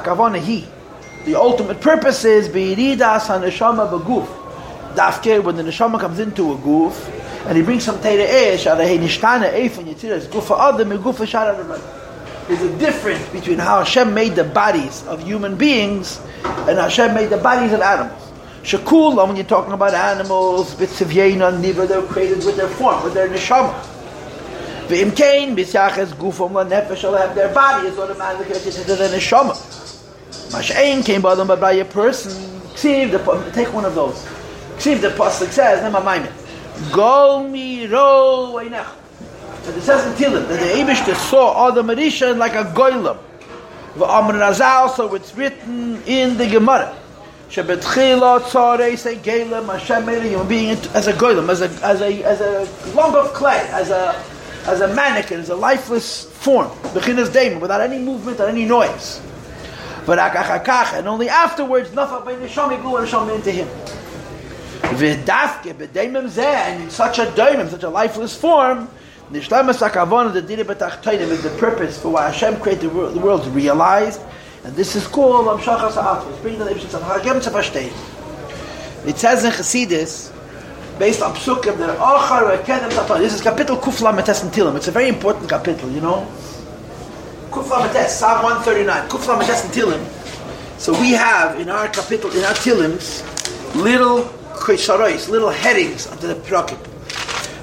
the 1.25 1.35
ultimate 1.35 1.79
purpose 1.79 2.25
is 2.25 2.49
Beiridas 2.49 3.27
HaNeshama 3.27 3.91
Beguf. 3.91 4.25
Dafke, 4.95 5.43
when 5.43 5.55
the 5.55 5.61
Neshama 5.61 5.99
comes 5.99 6.19
into 6.19 6.53
a 6.53 6.57
goof, 6.57 7.07
and 7.45 7.55
he 7.55 7.63
brings 7.63 7.83
some 7.83 7.97
Teire 7.99 8.25
Esh, 8.27 8.65
Arahei 8.65 8.97
Nishtana 8.97 9.53
Eifan 9.53 9.85
Yitziras, 9.85 10.25
Gufa 10.25 10.73
Adam, 10.73 10.89
Gufa 10.97 11.27
Shara 11.27 12.47
There's 12.47 12.61
a 12.61 12.77
difference 12.79 13.27
between 13.29 13.59
how 13.59 13.79
Hashem 13.79 14.13
made 14.13 14.35
the 14.35 14.43
bodies 14.43 15.05
of 15.05 15.23
human 15.23 15.55
beings 15.55 16.19
and 16.43 16.79
Hashem 16.79 17.13
made 17.13 17.29
the 17.29 17.37
bodies 17.37 17.71
of 17.71 17.81
animals. 17.81 18.30
Shakula, 18.63 19.27
when 19.27 19.35
you're 19.35 19.45
talking 19.45 19.73
about 19.73 19.95
animals, 19.95 20.75
bits 20.75 21.01
of 21.01 21.07
Yeina, 21.07 21.51
Niva, 21.59 21.87
they're 21.87 22.03
created 22.03 22.45
with 22.45 22.57
their 22.57 22.67
form, 22.67 23.03
with 23.03 23.15
their 23.15 23.27
neshama. 23.27 23.73
V'imkein, 24.87 25.55
bisyaches 25.55 26.13
gufam 26.13 26.51
la 26.51 26.63
nefesh, 26.63 27.17
have 27.17 27.33
their 27.33 27.51
body 27.53 27.87
is 27.87 27.97
automatically 27.97 28.45
connected 28.45 28.73
to 28.73 28.95
the 28.95 29.07
neshama. 29.07 29.55
Mashain 30.51 31.03
came 31.03 31.21
by 31.23 31.33
them, 31.33 31.47
but 31.47 31.59
by 31.59 31.71
a 31.71 31.85
person. 31.85 32.31
Ksiv, 32.73 33.11
the, 33.11 33.51
take 33.51 33.73
one 33.73 33.83
of 33.83 33.95
those. 33.95 34.23
Ksiv, 34.77 35.01
the 35.01 35.09
pasuk 35.09 35.49
says, 35.49 35.81
Nema 35.81 36.01
maimin. 36.03 36.93
Gol 36.93 37.47
mi 37.47 37.87
ro 37.87 38.59
einach. 38.59 38.95
And 39.65 39.75
it 39.75 39.81
says 39.81 40.05
in 40.05 40.13
Tilim 40.13 40.47
that 40.47 40.59
the 40.59 40.81
Abishter 40.81 41.15
saw 41.15 41.71
Adam 41.71 41.87
Arisha 41.87 42.37
like 42.37 42.53
a 42.53 42.65
goylem. 42.65 43.17
V'amr 43.95 44.33
Nazal, 44.33 44.95
so 44.95 45.13
it's 45.15 45.35
written 45.35 46.01
in 46.03 46.37
the 46.37 46.47
Gemara. 46.47 46.95
Shebetchila 47.51 48.97
say 48.97 49.17
gelem 49.17 49.65
Hashem 49.65 50.05
made 50.05 50.19
a 50.19 50.27
human 50.29 50.47
being 50.47 50.69
as 50.69 51.07
a 51.07 51.13
goylem, 51.13 51.49
as 51.49 51.59
a 51.59 51.67
as 51.85 51.99
a 51.99 52.23
as 52.23 52.39
a 52.39 52.95
lump 52.95 53.13
of 53.13 53.33
clay, 53.33 53.67
as 53.71 53.89
a 53.89 54.15
as 54.67 54.79
a 54.79 54.87
mannequin, 54.95 55.41
as 55.41 55.49
a 55.49 55.55
lifeless 55.55 56.23
form, 56.23 56.69
bechinas 56.93 57.27
daimon, 57.27 57.59
without 57.59 57.81
any 57.81 57.99
movement 57.99 58.39
or 58.39 58.47
any 58.47 58.63
noise. 58.63 59.19
But 60.05 60.17
and 60.17 61.07
only 61.09 61.27
afterwards, 61.27 61.93
nothing 61.93 62.23
by 62.23 62.39
neshama 62.39 62.81
grew 62.81 62.95
and 62.95 63.05
neshama 63.05 63.35
into 63.35 63.51
him. 63.51 63.67
V'dafke 64.95 65.73
b'daimim 65.73 66.29
zeh, 66.29 66.39
and 66.39 66.83
in 66.83 66.89
such 66.89 67.19
a 67.19 67.25
daimim, 67.25 67.69
such 67.69 67.83
a 67.83 67.89
lifeless 67.89 68.33
form, 68.33 68.87
nishlemas 69.29 69.85
akavon 69.85 70.31
the 70.31 70.41
dira 70.41 70.63
b'tachtainim 70.63 71.27
is 71.27 71.43
the 71.43 71.49
purpose 71.57 72.01
for 72.01 72.13
why 72.13 72.29
Hashem 72.29 72.61
created 72.61 72.89
the 72.91 72.95
world, 72.95 73.13
the 73.13 73.19
world 73.19 73.45
realized 73.47 74.21
and 74.63 74.75
this 74.75 74.95
is 74.95 75.07
called 75.07 75.47
Amshachas 75.47 75.93
Ha'atzmus, 75.93 76.39
bringing 76.41 76.59
the 76.59 76.69
Ibn 76.69 76.83
Tzavah. 76.83 77.41
to 77.43 77.49
verstehen. 77.49 79.07
It 79.07 79.17
says 79.17 79.43
in 79.43 79.51
Chassidus, 79.51 80.31
based 80.99 81.23
on 81.23 81.33
Psukim, 81.33 81.77
that 81.77 81.97
Achar 81.97 82.61
Kedem 82.63 82.91
Tatar. 82.91 83.17
This 83.17 83.33
is 83.33 83.41
Kapitel 83.41 83.79
Kufla 83.81 84.15
Metes 84.15 84.43
and 84.43 84.51
Tilim. 84.51 84.75
It's 84.75 84.87
a 84.87 84.91
very 84.91 85.09
important 85.09 85.49
capital, 85.49 85.89
you 85.89 86.01
know. 86.01 86.27
Kufla 87.49 87.87
Metes, 87.87 88.11
Psalm 88.11 88.43
139. 88.43 89.09
Kufla 89.09 89.39
Metes 89.39 89.63
and 89.65 89.73
Tilim. 89.73 90.79
So 90.79 90.91
we 90.99 91.11
have 91.11 91.59
in 91.59 91.69
our 91.69 91.87
capital, 91.87 92.29
in 92.31 92.43
our 92.43 92.53
Tilims, 92.53 93.23
little 93.75 94.25
kresharois, 94.53 95.27
little 95.29 95.49
headings 95.49 96.05
under 96.07 96.27
the 96.27 96.35
Pirakim. 96.35 96.77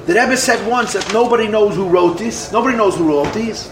The 0.06 0.14
Rebbe 0.14 0.36
said 0.36 0.66
once 0.68 0.94
that 0.94 1.12
nobody 1.12 1.46
knows 1.46 1.76
who 1.76 1.88
wrote 1.88 2.18
this. 2.18 2.50
Nobody 2.50 2.76
knows 2.76 2.96
who 2.96 3.08
wrote 3.08 3.32
these. 3.34 3.70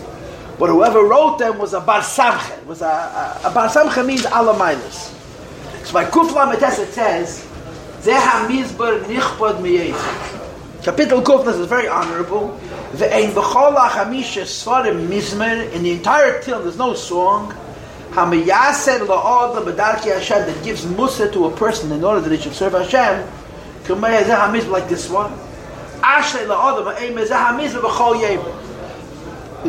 But 0.58 0.70
whoever 0.70 1.02
wrote 1.02 1.38
them 1.38 1.58
was 1.58 1.74
a 1.74 1.80
Bar 1.80 2.00
Samcha. 2.00 2.64
Was 2.64 2.80
a, 2.80 2.86
a, 2.86 3.40
a 3.44 3.50
Bar 3.50 3.68
means 4.04 4.22
Alamilas. 4.22 5.12
So 5.84 5.92
by 5.92 6.06
Kuf 6.06 6.30
Lametes 6.30 6.78
it 6.78 6.92
says, 6.92 7.46
Zeh 8.00 8.18
HaMizbar 8.18 9.04
Nichpod 9.04 9.60
Miyez. 9.60 10.82
Capital 10.82 11.20
Kuf, 11.20 11.44
this 11.44 11.56
is 11.56 11.66
very 11.66 11.88
honorable. 11.88 12.58
Ve'ein 12.92 13.32
v'chol 13.32 13.76
ha'chamisha 13.76 14.42
svarim 14.42 15.08
mizmer. 15.08 15.70
In 15.72 15.82
the 15.82 15.92
entire 15.92 16.40
till, 16.40 16.62
there's 16.62 16.78
no 16.78 16.94
song. 16.94 17.52
Ha'miyaser 18.12 19.06
la'odla 19.06 19.62
b'darki 19.62 20.14
Hashem 20.14 20.46
that 20.46 20.64
gives 20.64 20.86
musa 20.86 21.30
to 21.32 21.46
a 21.46 21.50
person 21.56 21.92
in 21.92 22.02
order 22.02 22.20
that 22.20 22.32
he 22.32 22.38
should 22.40 22.54
serve 22.54 22.72
Hashem. 22.72 23.28
Kumei 23.84 24.22
zeh 24.22 24.34
ha'mizbar 24.34 24.70
like 24.70 24.88
this 24.88 25.10
one. 25.10 25.32
Ashlei 26.00 26.46
la'odla 26.46 26.96
b'ein 26.96 27.14
zeh 27.14 27.28
ha'mizbar 27.28 27.82
b'chol 27.82 28.20
yever. 28.20 28.65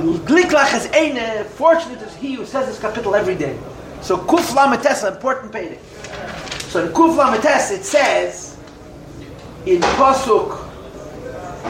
Gliklach 0.01 0.74
is 0.75 0.88
eine, 0.94 1.46
fortunate 1.46 2.01
is 2.01 2.16
he 2.16 2.34
who 2.36 2.46
says 2.46 2.68
this 2.68 2.80
capital 2.80 3.16
every 3.16 3.36
day. 3.36 3.58
So 4.01 4.18
Kuf 4.18 4.54
Lamates, 4.56 5.08
important 5.08 5.51
payday. 5.51 5.80
So 6.70 6.86
in 6.86 6.94
Kuf 6.94 7.18
Lamates 7.18 7.72
it 7.72 7.84
says, 7.84 8.58
in 9.66 9.82
Pasuk, 9.82 10.63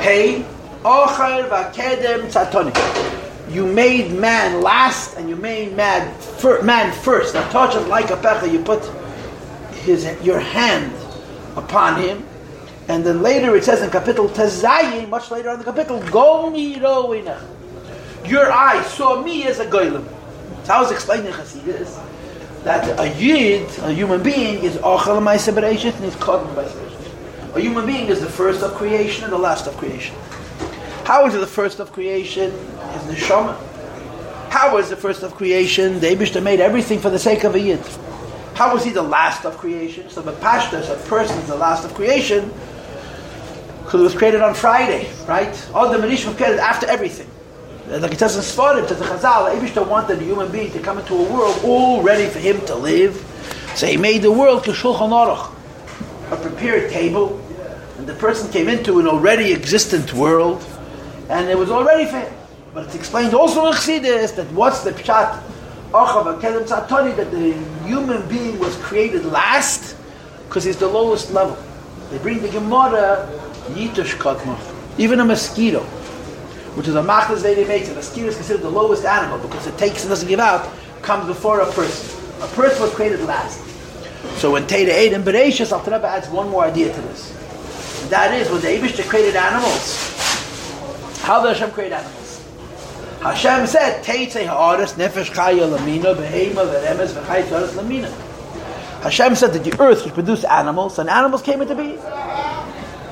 Hey, 0.02 0.46
Ochar 0.84 1.50
Vakedem 1.50 2.32
Tzatoni. 2.32 3.54
You 3.54 3.66
made 3.66 4.12
man 4.12 4.62
last 4.62 5.16
and 5.18 5.30
you 5.30 5.36
made 5.36 5.76
man, 5.76 6.14
fir- 6.20 6.62
man 6.62 6.92
first. 6.92 7.34
Now 7.34 7.50
touch 7.50 7.76
it 7.76 7.88
like 7.88 8.10
a 8.10 8.18
pecha, 8.18 8.52
you 8.52 8.64
put 8.64 8.84
his, 9.82 10.06
your 10.24 10.40
hand 10.40 10.94
upon 11.56 12.02
him. 12.02 12.26
And 12.90 13.06
then 13.06 13.22
later 13.22 13.56
it 13.56 13.64
says 13.64 13.82
in 13.82 13.90
capital 13.90 14.30
Tezayin, 14.30 15.10
much 15.10 15.32
later 15.32 15.50
on 15.50 15.60
the 15.60 15.66
capital, 15.66 16.02
Go 16.10 16.50
Miro 16.50 17.14
your 18.28 18.52
eye 18.52 18.84
saw 18.84 19.22
me 19.22 19.46
as 19.46 19.60
a 19.60 19.66
goylem. 19.66 20.08
So 20.66 20.74
I 20.74 20.82
was 20.82 20.92
explaining 20.92 21.32
Hasidus 21.32 22.04
that 22.64 23.00
a 23.00 23.18
yid, 23.18 23.70
a 23.80 23.94
human 23.94 24.22
being, 24.22 24.64
is 24.64 24.76
ochel 24.78 25.22
ma'aser 25.22 25.54
bereshit 25.54 25.96
and 25.96 26.06
is 26.06 26.16
kodem 26.16 26.54
by 26.56 26.66
A 27.58 27.62
human 27.62 27.86
being 27.86 28.08
is 28.08 28.20
the 28.20 28.30
first 28.30 28.62
of 28.62 28.74
creation 28.74 29.24
and 29.24 29.32
the 29.32 29.38
last 29.38 29.68
of 29.68 29.78
creation. 29.78 30.16
How 31.06 31.26
is 31.26 31.36
it 31.36 31.40
the 31.40 31.48
first 31.48 31.80
of 31.80 31.94
creation? 31.94 32.52
Is 32.52 33.04
neshama. 33.04 33.56
How 34.50 34.74
was 34.74 34.90
the 34.90 34.98
first 34.98 35.24
of 35.24 35.36
creation? 35.36 36.00
The 36.00 36.08
Abishta 36.08 36.44
made 36.44 36.60
everything 36.60 37.00
for 37.00 37.10
the 37.10 37.20
sake 37.20 37.44
of 37.44 37.56
a 37.56 37.60
yid. 37.60 37.80
How 38.56 38.74
was 38.74 38.84
he 38.84 38.90
the 38.90 39.04
last 39.04 39.46
of 39.46 39.58
creation? 39.58 40.10
So 40.10 40.22
the 40.22 40.34
pashtas, 40.34 40.90
a 40.90 41.08
person 41.08 41.38
is 41.38 41.48
the 41.48 41.56
last 41.56 41.86
of 41.86 41.94
creation 41.94 42.52
because 43.84 44.02
it 44.02 44.04
was 44.04 44.16
created 44.16 44.42
on 44.42 44.54
Friday, 44.54 45.10
right? 45.28 45.70
All 45.74 45.90
the 45.90 45.98
Marishim 45.98 46.36
created 46.36 46.60
after 46.60 46.88
everything 46.88 47.30
like 47.88 48.12
it 48.12 48.20
says 48.20 48.36
in 48.36 48.42
Svarim, 48.42 48.86
to 48.88 48.94
the 48.96 49.06
Chazal, 49.06 49.50
Abishta 49.56 49.88
wanted 49.88 50.20
a 50.20 50.24
human 50.24 50.52
being 50.52 50.72
to 50.74 50.80
come 50.80 50.98
into 50.98 51.16
a 51.16 51.34
world 51.34 51.58
all 51.64 52.02
ready 52.04 52.28
for 52.28 52.40
him 52.40 52.60
to 52.66 52.76
live. 52.76 53.16
So 53.76 53.88
he 53.88 53.96
made 53.96 54.24
the 54.24 54.32
world 54.32 54.66
to 54.66 54.72
Shulchan 54.72 55.10
Aruch, 55.10 55.54
a 56.32 56.36
prepared 56.36 56.92
table, 56.92 57.42
and 57.98 58.06
the 58.06 58.14
person 58.16 58.52
came 58.52 58.68
into 58.68 59.00
an 59.00 59.08
already 59.08 59.54
existent 59.54 60.14
world, 60.14 60.66
and 61.30 61.48
it 61.48 61.58
was 61.58 61.72
already 61.72 62.10
for 62.10 62.20
him. 62.20 62.34
But 62.74 62.88
it's 62.88 62.96
explained 62.96 63.34
also 63.34 63.66
in 63.68 63.74
Chassidus 63.74 64.36
that 64.36 64.52
what's 64.52 64.82
the 64.84 64.92
pshat 64.92 65.42
Achav 65.92 66.42
Kedem 66.42 66.68
Tzatoni 66.68 67.16
that 67.16 67.32
the 67.32 67.54
human 67.88 68.28
being 68.28 68.60
was 68.60 68.76
created 68.78 69.26
last 69.26 69.96
because 70.48 70.66
he's 70.66 70.78
the 70.78 70.88
lowest 70.88 71.32
level. 71.32 71.58
They 72.12 72.18
bring 72.18 72.42
the 72.42 72.50
Gemara 72.50 73.30
Yitush 73.70 74.18
even 74.98 75.20
a 75.20 75.26
mosquito 75.26 75.86
which 76.78 76.88
is 76.88 76.94
a 76.94 77.02
machnas 77.02 77.42
they 77.42 77.66
makes, 77.66 77.88
and 77.88 77.98
a 77.98 78.00
mosquito 78.00 78.28
is 78.28 78.36
considered 78.36 78.62
the 78.62 78.70
lowest 78.70 79.04
animal 79.04 79.40
because 79.40 79.66
it 79.66 79.76
takes 79.80 80.04
and 80.04 80.10
doesn't 80.10 80.28
give 80.28 80.40
out, 80.40 80.72
comes 81.02 81.26
before 81.26 81.62
a 81.62 81.72
person. 81.72 82.16
A 82.44 82.48
person 82.50 82.84
was 82.84 82.94
created 82.94 83.20
last. 83.22 83.60
So 84.38 84.52
when 84.52 84.68
Teda 84.68 84.90
ate 84.90 85.14
and 85.14 85.26
Bereshis, 85.26 85.72
Al 85.72 86.06
adds 86.06 86.30
one 86.30 86.50
more 86.50 86.64
idea 86.64 86.94
to 86.94 87.02
this. 87.02 87.32
And 88.04 88.12
that 88.12 88.32
is, 88.32 88.52
when 88.52 88.62
the 88.62 88.68
Abishta 88.68 89.10
created 89.10 89.36
animals, 89.36 89.98
how 91.22 91.42
does 91.42 91.58
Hashem 91.58 91.74
create 91.74 91.94
animals? 91.94 92.46
Hashem 93.22 93.66
said, 93.66 94.04
Teitzei 94.04 94.46
ha'aris 94.46 94.94
nefesh 94.94 95.32
chaya 95.32 95.68
lamina 95.68 96.14
behema 96.14 96.72
veremes 96.72 97.14
v'chayt 97.14 97.50
ha'aris 97.50 97.76
lamina. 97.76 98.12
Hashem 99.02 99.34
said 99.34 99.54
that 99.54 99.64
the 99.64 99.82
earth 99.82 100.04
should 100.04 100.14
produce 100.14 100.44
animals, 100.44 101.00
and 101.00 101.10
animals 101.10 101.42
came 101.42 101.60
into 101.60 101.74
being. 101.74 101.98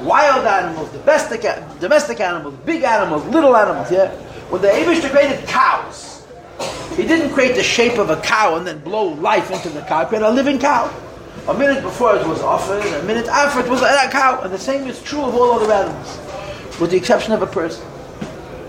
Wild 0.06 0.46
animals, 0.46 0.92
domestic, 0.92 1.42
domestic 1.80 2.20
animals, 2.20 2.54
big 2.64 2.84
animals, 2.84 3.26
little 3.26 3.58
animals, 3.58 3.92
yeah? 3.92 4.12
When 4.52 4.62
the 4.62 4.68
Abish 4.68 5.02
created 5.10 5.48
cows, 5.48 6.24
he 6.96 7.08
didn't 7.08 7.34
create 7.34 7.56
the 7.56 7.64
shape 7.64 7.98
of 7.98 8.12
a 8.12 8.22
cow 8.22 8.56
and 8.56 8.68
then 8.68 8.80
blow 8.80 9.08
life 9.16 9.50
into 9.50 9.70
the 9.70 9.82
cow. 9.82 10.02
He 10.02 10.10
created 10.10 10.28
a 10.28 10.32
living 10.32 10.60
cow. 10.60 10.94
A 11.48 11.54
minute 11.56 11.82
before 11.82 12.16
it 12.16 12.26
was 12.28 12.40
offered, 12.42 12.86
a 12.86 13.04
minute 13.04 13.28
after 13.28 13.62
it 13.62 13.68
was 13.68 13.82
a 13.82 14.10
cow. 14.12 14.42
And 14.44 14.54
the 14.54 14.60
same 14.60 14.88
is 14.88 15.02
true 15.02 15.24
of 15.24 15.34
all 15.34 15.54
other 15.54 15.74
animals, 15.74 16.80
with 16.80 16.92
the 16.92 16.98
exception 16.98 17.34
of 17.34 17.42
a 17.42 17.48
person. 17.48 17.84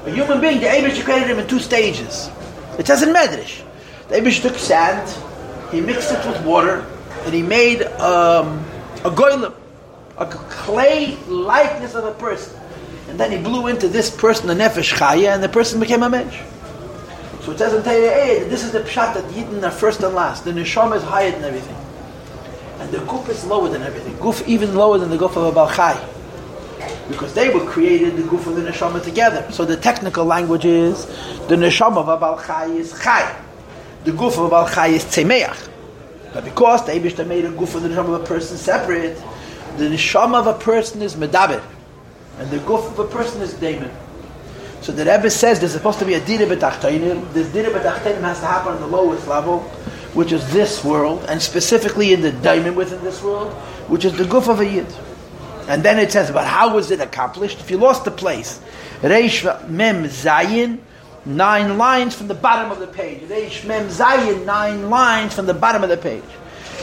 A 0.06 0.10
human 0.10 0.40
being, 0.40 0.60
the 0.60 0.66
Abish 0.66 1.04
created 1.04 1.28
him 1.28 1.38
in 1.38 1.46
two 1.46 1.58
stages. 1.58 2.30
It 2.78 2.86
says 2.86 3.02
in 3.02 3.10
Medrash. 3.10 3.62
The 4.08 4.16
Abish 4.16 4.40
took 4.40 4.56
sand, 4.56 5.06
he 5.70 5.82
mixed 5.82 6.12
it 6.12 6.26
with 6.26 6.42
water, 6.46 6.86
and 7.24 7.34
he 7.34 7.42
made 7.42 7.82
um, 7.82 8.64
a 9.04 9.10
goylem, 9.10 9.52
a 10.18 10.26
clay 10.26 11.16
likeness 11.28 11.94
of 11.94 12.04
a 12.04 12.12
person. 12.12 12.58
And 13.08 13.20
then 13.20 13.30
he 13.30 13.38
blew 13.38 13.68
into 13.68 13.88
this 13.88 14.10
person 14.10 14.46
the 14.46 14.54
nefesh 14.54 14.94
chaya, 14.94 15.34
and 15.34 15.42
the 15.42 15.48
person 15.48 15.78
became 15.78 16.02
a 16.02 16.08
mensch. 16.08 16.40
So 17.42 17.52
it 17.52 17.58
says 17.58 17.74
in 17.74 17.82
that 17.82 18.50
this 18.50 18.64
is 18.64 18.72
the 18.72 18.80
pshat 18.80 19.14
that 19.14 19.24
Yidden 19.26 19.62
are 19.62 19.70
first 19.70 20.02
and 20.02 20.14
last. 20.14 20.44
The 20.44 20.50
neshama 20.50 20.96
is 20.96 21.02
higher 21.04 21.30
than 21.30 21.44
everything. 21.44 21.76
And 22.80 22.90
the 22.90 22.98
guf 22.98 23.28
is 23.28 23.44
lower 23.44 23.68
than 23.68 23.82
everything. 23.82 24.14
Guf 24.14 24.46
even 24.48 24.74
lower 24.74 24.98
than 24.98 25.10
the 25.10 25.16
guf 25.16 25.36
of 25.36 25.44
a 25.44 25.52
balchai. 25.52 25.96
Because 27.08 27.32
they 27.34 27.54
were 27.54 27.64
created, 27.64 28.16
the 28.16 28.22
guf 28.22 28.46
and 28.48 28.56
the 28.56 28.70
neshama 28.70 29.02
together. 29.02 29.46
So 29.52 29.64
the 29.64 29.76
technical 29.76 30.24
language 30.24 30.64
is, 30.64 31.06
the 31.46 31.54
neshama 31.54 31.98
of 31.98 32.08
a 32.08 32.18
balchai 32.18 32.76
is 32.76 32.92
chai. 33.00 33.40
The 34.02 34.10
guf 34.10 34.38
of 34.44 34.50
a 34.52 34.56
balchai 34.56 34.90
is 34.94 35.04
tzemeach. 35.04 35.68
But 36.32 36.44
because 36.44 36.84
the 36.84 36.92
Abishta 36.92 37.24
made 37.26 37.44
a 37.44 37.50
guf 37.50 37.76
of 37.76 37.82
the 37.82 37.88
neshama 37.88 38.16
of 38.16 38.22
a 38.22 38.26
person 38.26 38.56
separate, 38.56 39.16
the 39.78 39.84
neshama 39.84 40.40
of 40.40 40.46
a 40.46 40.58
person 40.58 41.02
is 41.02 41.14
medaber. 41.14 41.62
And 42.38 42.50
the 42.50 42.58
guf 42.58 42.90
of 42.90 42.98
a 42.98 43.06
person 43.06 43.40
is 43.40 43.54
daemon. 43.54 43.90
So 44.82 44.92
the 44.92 45.04
Rebbe 45.04 45.30
says 45.30 45.58
there's 45.58 45.72
supposed 45.72 45.98
to 46.00 46.04
be 46.04 46.14
a 46.14 46.24
dira 46.24 46.46
b'tachtainim. 46.46 47.32
This 47.32 47.52
dira 47.52 47.70
b'tachtainim 47.70 48.20
has 48.20 48.40
to 48.40 48.46
happen 48.46 48.74
on 48.74 48.80
the 48.80 48.86
lowest 48.86 49.26
level, 49.26 49.60
which 50.14 50.32
is 50.32 50.52
this 50.52 50.84
world, 50.84 51.24
and 51.28 51.40
specifically 51.40 52.12
in 52.12 52.20
the 52.20 52.32
diamond 52.32 52.76
within 52.76 53.02
this 53.02 53.22
world, 53.22 53.52
which 53.88 54.04
is 54.04 54.16
the 54.16 54.24
guf 54.24 54.48
of 54.48 54.60
a 54.60 54.66
yid. 54.66 54.86
And 55.68 55.82
then 55.82 55.98
it 55.98 56.12
says, 56.12 56.30
but 56.30 56.46
how 56.46 56.74
was 56.74 56.90
it 56.90 57.00
accomplished? 57.00 57.58
If 57.58 57.70
you 57.70 57.78
lost 57.78 58.04
the 58.04 58.10
place, 58.10 58.60
Reish 59.00 59.68
Mem 59.68 60.04
Zayin, 60.04 60.78
nine 61.24 61.76
lines 61.76 62.14
from 62.14 62.28
the 62.28 62.34
bottom 62.34 62.70
of 62.70 62.78
the 62.78 62.86
page. 62.86 63.22
Reish 63.22 63.66
Mem 63.66 63.88
Zayin, 63.88 64.44
nine 64.44 64.88
lines 64.88 65.34
from 65.34 65.46
the 65.46 65.54
bottom 65.54 65.82
of 65.82 65.88
the 65.88 65.96
page. 65.96 66.22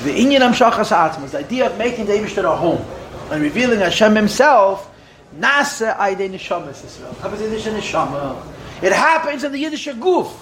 The 0.03 0.09
Inyan 0.09 0.41
Amshachas 0.41 0.91
Atmas, 0.91 1.31
the 1.31 1.39
idea 1.39 1.67
of 1.67 1.77
making 1.77 2.07
the 2.07 2.13
Eibushter 2.13 2.43
a 2.43 2.55
home 2.55 2.85
and 3.31 3.41
revealing 3.41 3.79
Hashem 3.79 4.15
Himself 4.15 4.91
Nasa 5.39 5.97
Aide 5.97 6.29
Neshamas 6.29 6.83
Israel. 6.83 7.13
Happens 7.13 7.41
in 7.41 7.51
the 7.51 7.57
Neshama. 7.57 8.45
It 8.81 8.91
happens 8.91 9.45
in 9.45 9.53
the 9.53 9.59
Yiddish 9.59 9.87
Guf. 9.87 10.35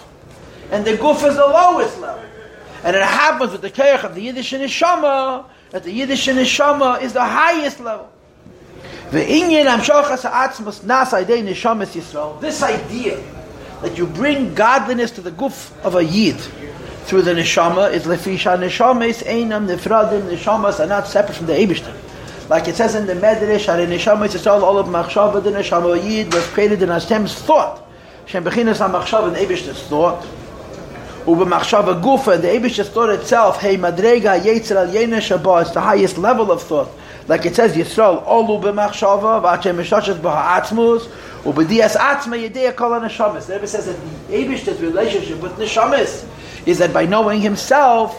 And 0.72 0.84
the 0.84 0.94
Guf 0.94 1.27
is 1.27 1.36
the 1.36 1.46
lowest 1.46 2.00
level. 2.00 2.24
And 2.84 2.96
it 2.96 3.03
happens 3.03 3.51
with 3.51 3.62
the 3.62 3.70
Keich 3.70 4.03
of 4.03 4.15
the 4.15 4.22
Yiddish 4.24 4.51
Neshama 4.51 5.46
that 5.70 5.84
the 5.84 5.91
Yiddish 5.91 6.27
Neshama 6.27 7.01
is 7.01 7.13
the 7.13 7.24
highest 7.24 7.80
level. 7.80 8.12
The 9.12 9.20
Inyan 9.20 9.65
Amshachas 9.65 10.30
Atzmas 10.30 10.82
Nasa 10.82 11.22
Aide 11.22 11.46
Neshamas 11.46 11.96
Yisrael. 11.96 12.41
This 12.41 12.63
idea 12.63 13.24
that 13.84 13.96
you 13.96 14.08
bring 14.08 14.56
godliness 14.56 15.12
to 15.12 15.22
the 15.22 15.32
Guf 15.32 15.72
of 15.84 15.96
a 15.96 16.03
Yid 16.03 16.41
through 17.12 17.24
the 17.24 17.32
Neshama 17.34 17.91
is 17.91 18.03
Lefisha 18.03 18.58
Neshamas 18.58 19.22
Einam 19.27 19.68
Nefradim 19.68 20.30
Neshamas 20.30 20.80
are 20.80 20.88
not 20.88 21.06
separate 21.06 21.36
from 21.36 21.46
the 21.46 21.51
Eibishter. 21.51 21.94
Like 22.50 22.70
it 22.70 22.77
says 22.77 22.96
in 22.96 23.06
the 23.06 23.15
Medrash, 23.15 23.65
Hare 23.65 23.86
Neshama 23.86 24.62
all 24.62 24.77
of 24.77 24.88
Machshava, 24.88 25.44
the 25.44 25.50
Neshama 25.50 26.01
Yid 26.01 26.34
was 26.34 26.48
created 26.48 26.82
in 26.82 26.88
Hashem's 26.88 27.34
thought. 27.36 27.86
Shem 28.27 28.46
Bechinas 28.46 28.77
HaMachshava, 28.77 29.27
and 29.27 29.35
Eibishter's 29.35 29.83
thought. 29.90 30.24
Uba 31.27 31.44
Machshava 31.44 32.01
Gufa, 32.01 32.42
the 32.42 32.48
Eibishter's 32.48 32.88
thought 32.88 33.09
itself, 33.09 33.59
Hey 33.59 33.75
Madrega 33.75 34.40
Yetzer 34.40 34.77
Al 34.77 34.88
Yena 34.88 35.18
Shabbat, 35.18 35.64
it's 35.64 35.72
the 35.72 35.81
highest 35.81 36.18
level 36.18 36.50
of 36.50 36.62
thought. 36.64 36.88
Like 37.27 37.46
it 37.46 37.55
says, 37.55 37.75
Yisrael, 37.75 38.25
Olu 38.25 38.62
B'Machshava, 38.62 39.42
V'achem 39.42 39.75
Meshoshes 39.77 40.20
B'Ha'atzmus, 40.20 41.07
Ubedias 41.44 41.96
Atzma 41.96 42.38
Yedea 42.50 42.75
Kol 42.75 42.92
HaNeshamas. 42.92 43.48
The 43.48 43.53
Rebbe 43.53 43.68
says 43.68 43.86
that 43.86 43.98
the 44.27 44.34
Eibishter's 44.34 44.81
relationship 44.81 45.40
with 45.40 45.53
Neshamas 45.53 46.27
is 46.68 46.77
that 46.79 46.94
by 46.94 47.05
knowing 47.05 47.42
himself, 47.42 48.16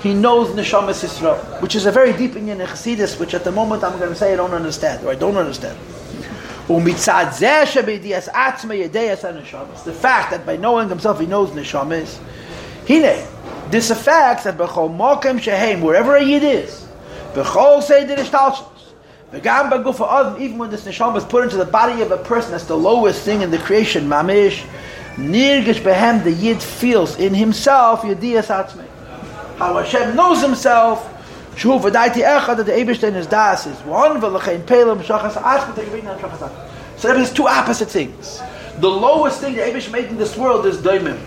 he 0.00 0.14
knows 0.14 0.48
Neshamas 0.56 1.04
Yisrael, 1.04 1.62
which 1.62 1.74
is 1.76 1.86
a 1.86 1.92
very 1.92 2.12
deep 2.12 2.36
in 2.36 2.46
Chassidus, 2.46 3.18
which 3.20 3.34
at 3.34 3.44
the 3.44 3.52
moment 3.52 3.84
I'm 3.84 3.98
going 3.98 4.10
to 4.10 4.16
say 4.16 4.32
I 4.32 4.36
don't 4.36 4.52
understand, 4.52 5.04
or 5.04 5.12
I 5.12 5.14
don't 5.14 5.36
understand. 5.36 5.78
The 6.68 6.78
fact 10.00 10.30
that 10.30 10.46
by 10.46 10.56
knowing 10.56 10.88
himself 10.88 11.20
he 11.20 11.26
knows 11.26 11.50
Neshamas, 11.50 12.18
Hine, 12.86 13.26
this 13.70 13.90
affects 13.90 14.44
that 14.44 14.56
B'chol 14.56 14.96
Mokem 14.96 15.40
Shehem, 15.40 15.80
wherever 15.80 16.16
a 16.16 16.22
Yid 16.22 16.42
is, 16.42 16.86
B'chol 17.34 17.82
Seder 17.82 18.16
Ishtalshus, 18.16 18.66
V'gam 19.32 19.70
B'gufa 19.70 20.08
Adam, 20.08 20.42
even 20.42 20.58
when 20.58 20.70
this 20.70 20.84
Neshama 20.84 21.16
is 21.16 21.24
put 21.24 21.44
into 21.44 21.56
the 21.56 21.64
body 21.64 22.02
of 22.02 22.10
a 22.10 22.18
person, 22.18 22.52
that's 22.52 22.64
the 22.64 22.76
lowest 22.76 23.22
thing 23.22 23.42
in 23.42 23.50
the 23.50 23.58
creation, 23.58 24.08
Mamish, 24.08 24.64
Nirgish 25.16 25.80
Behem, 25.80 26.24
the 26.24 26.32
Yid 26.32 26.62
feels 26.62 27.18
in 27.18 27.34
himself, 27.34 28.02
Yediyas 28.02 28.48
Atzmei 28.48 28.88
how 29.62 29.80
Hashem 29.80 30.16
knows 30.16 30.42
Himself. 30.42 31.08
Shu 31.56 31.68
v'daiti 31.68 32.24
echad 32.24 32.56
that 32.56 32.66
the 32.66 32.72
Eberstein 32.72 33.14
is 33.14 33.26
das 33.26 33.66
is 33.66 33.78
one 33.80 34.20
v'lechein 34.20 34.62
pelim 34.62 34.98
shachas 35.02 35.34
ashma 35.34 35.74
tekavin 35.74 36.18
shachas 36.18 36.50
So 36.98 37.08
that 37.08 37.16
means 37.16 37.32
two 37.32 37.46
opposite 37.46 37.90
things. 37.90 38.40
The 38.78 38.88
lowest 38.88 39.40
thing 39.40 39.54
the 39.54 39.60
Ebesh 39.60 39.92
made 39.92 40.06
in 40.06 40.16
this 40.16 40.36
world 40.36 40.64
is 40.66 40.78
daimim, 40.78 41.20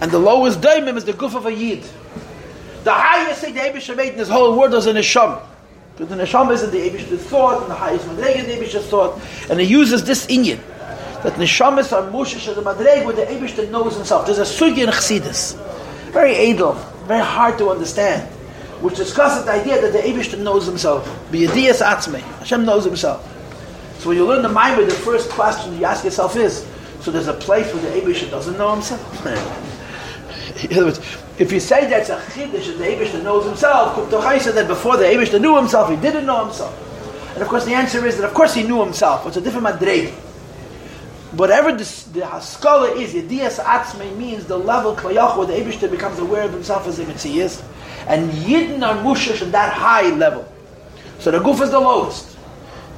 and 0.00 0.10
the 0.10 0.18
lowest 0.18 0.60
daimim 0.60 0.96
is 0.96 1.04
the 1.04 1.12
guf 1.12 1.34
of 1.34 1.46
a 1.46 1.52
yid. 1.52 1.84
The 2.88 2.94
highest 2.94 3.42
thing 3.42 3.52
the 3.52 3.60
Ebesh 3.60 3.94
made 3.94 4.12
in 4.12 4.16
this 4.16 4.30
whole 4.30 4.58
world 4.58 4.72
is 4.72 4.86
a 4.86 4.94
neshama. 4.94 5.42
Because 5.92 6.08
the 6.08 6.22
neshama 6.22 6.52
is 6.52 6.62
in 6.62 6.70
the 6.70 6.88
Ebesh's 6.88 7.22
thought, 7.26 7.60
and 7.60 7.70
the 7.70 7.74
highest 7.74 8.06
madrega 8.06 8.36
in 8.36 8.46
the 8.46 8.64
Ebesh's 8.64 8.86
thought, 8.86 9.20
and 9.50 9.60
he 9.60 9.66
uses 9.66 10.04
this 10.04 10.24
inyan 10.28 10.58
that 11.22 11.34
neshamas 11.34 11.92
are 11.92 12.10
mushish 12.10 12.48
as 12.48 12.56
a 12.56 12.62
madreg 12.62 13.04
where 13.04 13.14
the 13.14 13.26
Ebesh 13.26 13.70
knows 13.70 13.94
himself. 13.94 14.24
There's 14.24 14.38
a 14.38 14.42
sugi 14.42 14.84
in 14.84 14.88
Chassidus, 14.88 15.54
very 16.12 16.34
edel 16.34 16.82
very 17.06 17.22
hard 17.22 17.58
to 17.58 17.68
understand, 17.68 18.22
which 18.80 18.96
discusses 18.96 19.44
the 19.44 19.52
idea 19.52 19.82
that 19.82 19.92
the 19.92 19.98
Abishtan 19.98 20.38
knows 20.38 20.64
himself. 20.64 21.06
B'yadiyas 21.30 21.82
atzme. 21.82 22.20
Hashem 22.38 22.64
knows 22.64 22.86
himself. 22.86 23.22
So 24.00 24.08
when 24.08 24.16
you 24.16 24.26
learn 24.26 24.40
the 24.40 24.48
Maimer, 24.48 24.88
the 24.88 24.94
first 24.94 25.28
question 25.28 25.78
you 25.78 25.84
ask 25.84 26.04
yourself 26.04 26.36
is, 26.36 26.66
so 27.00 27.10
there's 27.10 27.28
a 27.28 27.34
place 27.34 27.70
where 27.74 27.82
the 27.82 28.00
Abishtan 28.00 28.30
doesn't 28.30 28.56
know 28.56 28.72
himself? 28.72 29.64
In 30.64 30.72
other 30.72 30.86
words, 30.86 30.98
if 31.38 31.52
you 31.52 31.60
say 31.60 31.88
that's 31.88 32.10
a 32.10 32.16
chiddush 32.16 32.66
that 32.66 32.78
the 32.78 32.84
Abishtan 32.84 33.22
knows 33.22 33.44
himself, 33.44 33.96
Kuptochai 33.96 34.40
said 34.40 34.54
that 34.54 34.66
before 34.66 34.96
the 34.96 35.04
Abishtan 35.04 35.40
knew 35.40 35.56
himself, 35.56 35.90
he 35.90 35.96
didn't 35.96 36.26
know 36.26 36.44
himself. 36.44 36.74
And 37.34 37.42
of 37.42 37.48
course 37.48 37.64
the 37.64 37.74
answer 37.74 38.04
is 38.06 38.16
that 38.18 38.24
of 38.24 38.34
course 38.34 38.54
he 38.54 38.62
knew 38.64 38.82
himself. 38.82 39.26
It's 39.26 39.36
a 39.36 39.40
different 39.40 39.66
madreg 39.66 40.12
whatever 41.32 41.72
this, 41.72 42.04
the 42.04 42.20
haskala 42.20 42.96
is, 42.96 43.12
Yediyas 43.12 43.62
Atzmei 43.62 44.16
means 44.16 44.46
the 44.46 44.56
level 44.56 44.94
Klayach 44.96 45.36
where 45.36 45.46
the 45.46 45.52
Abishter 45.52 45.90
becomes 45.90 46.18
aware 46.18 46.42
of 46.42 46.52
himself 46.52 46.86
as 46.86 46.98
a 46.98 47.04
Metzias, 47.04 47.62
and 48.06 48.30
Yidden 48.30 48.82
are 48.82 48.96
Mushash 49.02 49.42
at 49.42 49.52
that 49.52 49.72
high 49.72 50.08
level. 50.14 50.50
So 51.18 51.30
the 51.30 51.38
Guf 51.38 51.60
is 51.60 51.70
the 51.70 51.80
lowest. 51.80 52.36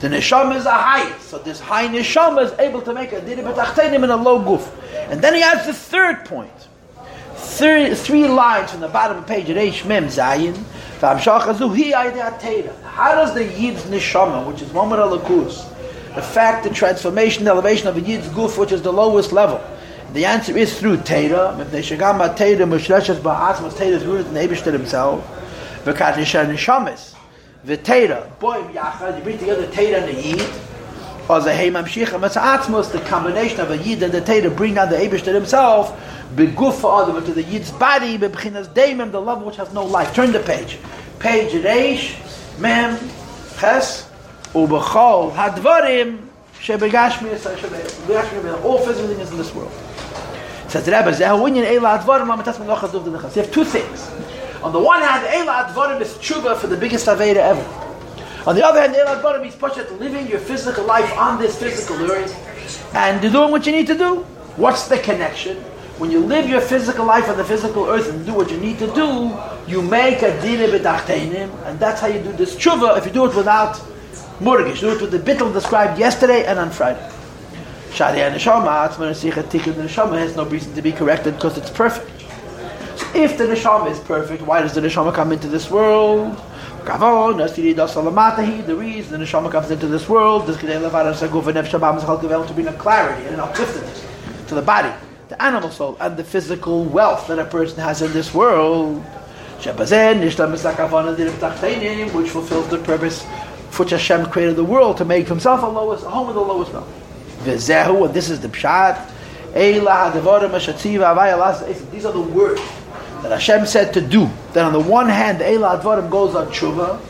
The 0.01 0.09
Neshama 0.09 0.57
is 0.57 0.65
the 0.65 0.71
highest. 0.71 1.29
So 1.29 1.39
this 1.39 1.61
high 1.61 1.89
Neshama 1.89 2.45
is 2.45 2.53
able 2.59 2.81
to 2.83 2.95
make 2.95 3.13
a 3.13 3.21
Diri 3.21 3.43
B'tachtenim 3.43 4.05
in 4.05 4.11
a 4.11 4.17
low 4.17 4.41
Guf. 4.41 4.71
And 5.11 5.21
then 5.21 5.35
he 5.35 5.43
adds 5.43 5.67
the 5.67 5.75
third 5.75 6.25
point. 6.25 6.69
Three, 7.51 7.95
three 7.95 8.27
lines 8.27 8.71
from 8.71 8.81
the 8.81 8.89
bottom 8.89 9.19
of 9.19 9.27
the 9.27 9.35
page, 9.35 9.49
Reish 9.49 9.85
Mem 9.85 10.07
Zayin, 10.07 10.57
How 12.85 13.15
does 13.15 13.35
the 13.35 13.45
Yid's 13.45 13.83
Neshama, 13.83 14.47
which 14.47 14.63
is 14.63 14.69
Momer 14.71 14.97
Alakus, 14.97 15.67
the 16.15 16.23
fact, 16.23 16.65
the 16.65 16.71
transformation, 16.71 17.45
the 17.45 17.51
elevation 17.51 17.89
of 17.89 17.97
a 17.97 18.01
Yid's 18.01 18.29
goof, 18.31 18.57
which 18.57 18.73
is 18.73 18.83
the 18.83 18.93
lowest 18.93 19.33
level. 19.33 19.61
The 20.13 20.25
answer 20.25 20.57
is 20.57 20.79
through 20.79 20.99
Teda. 20.99 21.69
They 21.71 21.83
shagam 21.83 22.19
Teda, 22.37 22.67
Mushreshes 22.67 23.21
Ba'atzmas, 23.21 23.73
Teda 23.73 23.97
is 23.97 24.05
rooted 24.05 24.29
in 24.29 24.35
the 24.35 24.41
Abishter 24.41 24.73
himself. 24.73 25.25
V'kat 25.85 26.15
Yishan 26.15 26.47
Neshamis. 26.47 27.15
V'Teda, 27.67 28.31
boim 28.39 28.73
yachad, 28.73 29.19
you 29.19 29.23
bring 29.23 29.39
together 29.39 29.67
Teda 29.67 30.03
and 30.03 30.09
the 30.09 30.23
Yid. 30.23 30.51
Or 31.29 31.41
the 31.41 31.55
Hey 31.55 31.71
Mamshicha 31.71 32.19
Matzatmos, 32.19 32.91
the 32.91 33.01
combination 33.01 33.61
of 33.61 33.71
a 33.71 33.77
Yid 33.77 34.03
and 34.03 34.13
the 34.13 34.21
Teda 34.21 34.57
bring 34.57 34.75
down 34.75 34.89
the 34.89 34.97
Abishter 34.97 35.35
himself. 35.35 35.97
Beguf 36.35 36.85
Adam, 36.85 37.25
to 37.25 37.33
the 37.33 37.43
Yid's 37.43 37.73
body, 37.73 38.17
Bebchinas 38.17 38.73
Daimim, 38.73 39.11
the 39.11 39.21
love 39.21 39.43
which 39.43 39.57
has 39.57 39.73
no 39.73 39.85
life. 39.85 40.15
Turn 40.15 40.31
the 40.33 40.41
page. 40.41 40.79
Page 41.19 41.53
Reish, 41.65 42.59
Mem, 42.61 42.99
Ches, 43.59 44.09
Ubechol, 44.53 45.33
Hadvarim, 45.33 46.21
Shebegashmi, 46.61 47.37
Shebegashmi, 47.37 48.65
all 48.65 48.79
physical 48.79 49.15
things 49.15 49.31
in 49.31 49.39
this 49.39 49.53
world. 49.55 49.73
Says 50.69 50.85
the 50.85 50.93
Rebbe, 50.93 51.11
Zehawinyan 51.11 51.67
Eila 51.67 51.99
Advarim, 51.99 52.29
Lama 52.29 52.45
Tasman 52.45 52.69
Lochas 52.69 52.93
Duv 52.93 53.05
Denechas. 53.05 53.35
You 53.35 53.43
have 53.43 53.53
two 53.53 53.65
things. 53.65 54.09
On 54.63 54.73
the 54.73 54.79
one 54.79 55.03
hand, 55.03 55.27
Eila 55.27 55.67
Advarim 55.67 56.01
is 56.01 56.15
tshuva 56.15 56.57
for 56.57 56.69
the 56.69 56.77
biggest 56.77 57.07
Aveda 57.07 57.37
ever. 57.37 58.47
On 58.47 58.55
the 58.55 58.65
other 58.65 58.81
hand, 58.81 58.95
Eila 58.95 59.21
Advarim 59.21 59.47
is 59.49 59.57
Pashat 59.57 59.99
living 59.99 60.29
your 60.29 60.39
physical 60.39 60.85
life 60.85 61.13
on 61.19 61.41
this 61.41 61.59
physical 61.59 62.01
earth 62.11 62.95
and 62.95 63.21
doing 63.21 63.51
what 63.51 63.67
you 63.67 63.73
need 63.73 63.89
to 63.89 63.99
do. 63.99 64.17
What's 64.57 64.87
the 64.87 64.99
connection? 64.99 65.57
When 66.01 66.11
you 66.11 66.21
live 66.21 66.49
your 66.49 66.63
physical 66.63 67.05
life 67.05 67.29
on 67.29 67.37
the 67.37 67.45
physical 67.45 67.85
earth 67.85 68.09
and 68.09 68.25
do 68.25 68.33
what 68.33 68.51
you 68.51 68.57
need 68.57 68.79
to 68.79 68.87
do, 68.95 69.37
you 69.67 69.83
make 69.83 70.23
a 70.23 70.41
dina 70.41 70.67
b'dachteinim, 70.67 71.51
and 71.67 71.79
that's 71.79 72.01
how 72.01 72.07
you 72.07 72.21
do 72.23 72.33
this 72.33 72.57
tshuva. 72.57 72.97
If 72.97 73.05
you 73.05 73.13
do 73.13 73.27
it 73.27 73.37
without 73.37 73.77
murgish, 74.41 74.81
do 74.81 74.93
it 74.93 75.01
with 75.03 75.11
the 75.11 75.19
bittel 75.19 75.53
described 75.53 75.99
yesterday 75.99 76.47
and 76.47 76.59
on 76.59 76.71
Friday. 76.71 77.07
Shadi 77.91 78.23
neshama, 78.33 78.89
the 78.97 79.05
neshama 79.83 80.19
has 80.19 80.35
no 80.37 80.47
reason 80.47 80.73
to 80.75 80.81
be 80.81 80.91
corrected 80.91 81.35
because 81.35 81.59
it's 81.59 81.69
perfect. 81.69 82.09
So 82.99 83.07
if 83.15 83.37
the 83.37 83.45
neshama 83.45 83.91
is 83.91 83.99
perfect, 83.99 84.41
why 84.41 84.63
does 84.63 84.73
the 84.75 84.81
neshama 84.81 85.13
come 85.13 85.33
into 85.33 85.49
this 85.49 85.71
world? 85.71 86.35
The 86.87 86.93
reason 88.75 89.13
the 89.13 89.27
neshama 89.27 89.51
comes 89.53 89.71
into 89.71 89.87
this 89.87 90.09
world 90.09 90.49
is 90.49 90.57
to 90.57 90.65
bring 92.55 92.69
a 92.69 92.73
clarity 92.73 93.27
and 93.27 93.35
an 93.35 93.41
upliftedness 93.43 94.07
to 94.49 94.55
the 94.55 94.63
body, 94.63 94.91
the 95.31 95.41
animal 95.41 95.71
soul, 95.71 95.97
and 96.01 96.17
the 96.17 96.25
physical 96.25 96.85
wealth 96.85 97.29
that 97.29 97.39
a 97.39 97.45
person 97.45 97.79
has 97.79 98.03
in 98.03 98.13
this 98.13 98.35
world. 98.35 99.01
Which 99.63 99.69
fulfills 102.31 102.69
the 102.69 102.79
purpose 102.85 103.25
for 103.71 103.85
which 103.85 103.93
Hashem 103.93 104.27
created 104.27 104.57
the 104.57 104.65
world 104.65 104.97
to 104.97 105.05
make 105.05 105.29
himself 105.29 105.63
a 105.63 105.67
lowest, 105.67 106.05
a 106.05 106.11
home 106.11 106.29
of 106.29 106.35
the 106.35 106.41
lowest 106.41 106.73
level. 106.75 106.89
V'zehu, 107.45 108.07
and 108.07 108.13
this 108.13 108.29
is 108.29 108.41
the 108.41 108.49
pshat. 108.49 109.09
These 109.55 109.87
are 112.05 112.13
the 112.13 112.21
words 112.21 112.61
that 113.23 113.31
Hashem 113.31 113.67
said 113.67 113.95
to 113.95 114.01
do. 114.01 114.29
That 114.53 114.65
on 114.65 114.73
the 114.73 114.81
one 114.81 115.09
hand, 115.09 115.39
Eila 115.41 115.81
Advarim 115.81 116.11
goes 116.11 116.35
on 116.35 116.49
tshuva, 116.49 117.01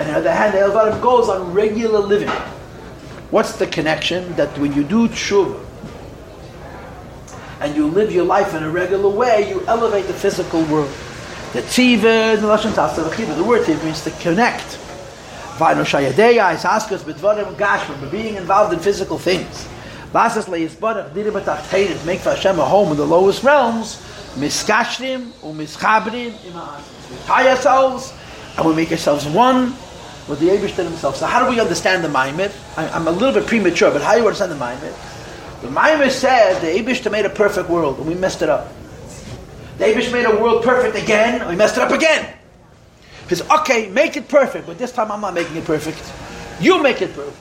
and 0.00 0.02
on 0.02 0.08
the 0.08 0.16
other 0.16 0.32
hand, 0.32 0.54
Eila 0.54 0.72
Advarim 0.72 1.00
goes 1.00 1.28
on 1.28 1.52
regular 1.52 2.00
living. 2.00 2.30
What's 3.30 3.54
the 3.56 3.68
connection? 3.68 4.34
That 4.34 4.58
when 4.58 4.72
you 4.72 4.82
do 4.82 5.06
tshuva, 5.08 5.60
and 7.62 7.76
you 7.76 7.86
live 7.86 8.10
your 8.12 8.24
life 8.24 8.54
in 8.54 8.64
a 8.64 8.70
regular 8.70 9.08
way, 9.08 9.48
you 9.48 9.64
elevate 9.66 10.06
the 10.08 10.12
physical 10.12 10.62
world. 10.64 10.90
The 11.52 11.62
tziva, 11.62 12.40
the 12.40 12.46
lashon 12.46 13.36
the 13.36 13.44
word 13.44 13.64
tziva 13.64 13.84
means 13.84 14.02
to 14.02 14.10
connect. 14.22 14.78
Vayno 15.58 15.84
shayadeya 15.84 16.54
is 16.56 16.64
askus 16.64 17.04
b'dvarim 17.04 17.54
gashma, 17.54 18.10
being 18.10 18.34
involved 18.34 18.72
in 18.72 18.80
physical 18.80 19.16
things. 19.16 19.68
Lasas 20.12 20.46
le'yisbarach 20.46 21.14
diri 21.14 21.30
b'tachtein, 21.30 22.04
make 22.04 22.18
for 22.18 22.30
Hashem 22.30 22.58
a 22.58 22.64
home 22.64 22.90
in 22.90 22.96
the 22.96 23.06
lowest 23.06 23.44
realms, 23.44 23.96
miskashrim 24.34 25.30
u'mischabrim. 25.42 26.32
We 27.10 27.16
tie 27.26 27.48
ourselves, 27.48 28.12
and 28.56 28.66
we 28.66 28.74
make 28.74 28.90
ourselves 28.90 29.24
one 29.26 29.74
with 30.28 30.40
the 30.40 30.48
Abishter 30.48 30.84
himself. 30.84 31.16
So 31.16 31.26
how 31.26 31.44
do 31.44 31.50
we 31.50 31.60
understand 31.60 32.02
the 32.02 32.08
Maimer? 32.08 32.52
I'm 32.76 33.06
a 33.06 33.10
little 33.12 33.32
bit 33.32 33.46
premature, 33.46 33.90
but 33.92 34.02
how 34.02 34.14
do 34.14 34.20
you 34.20 34.26
understand 34.26 34.52
the 34.52 34.56
Maimer? 34.56 34.92
The 35.62 35.68
Maimer 35.68 36.10
said 36.10 36.60
the 36.60 36.66
Abishter 36.66 37.10
made 37.10 37.24
a 37.24 37.30
perfect 37.30 37.68
world, 37.70 37.98
and 37.98 38.06
we 38.06 38.14
messed 38.14 38.42
it 38.42 38.48
up. 38.48 38.72
The 39.78 39.84
Abish 39.84 40.12
made 40.12 40.26
a 40.26 40.36
world 40.36 40.64
perfect 40.64 40.96
again, 40.96 41.40
and 41.40 41.48
we 41.48 41.56
messed 41.56 41.76
it 41.76 41.82
up 41.82 41.92
again. 41.92 42.34
He 43.28 43.36
says, 43.36 43.48
okay, 43.48 43.88
make 43.88 44.16
it 44.16 44.28
perfect, 44.28 44.66
but 44.66 44.76
this 44.76 44.92
time 44.92 45.10
I'm 45.12 45.20
not 45.20 45.34
making 45.34 45.56
it 45.56 45.64
perfect. 45.64 46.02
You 46.60 46.82
make 46.82 47.00
it 47.00 47.14
perfect. 47.14 47.36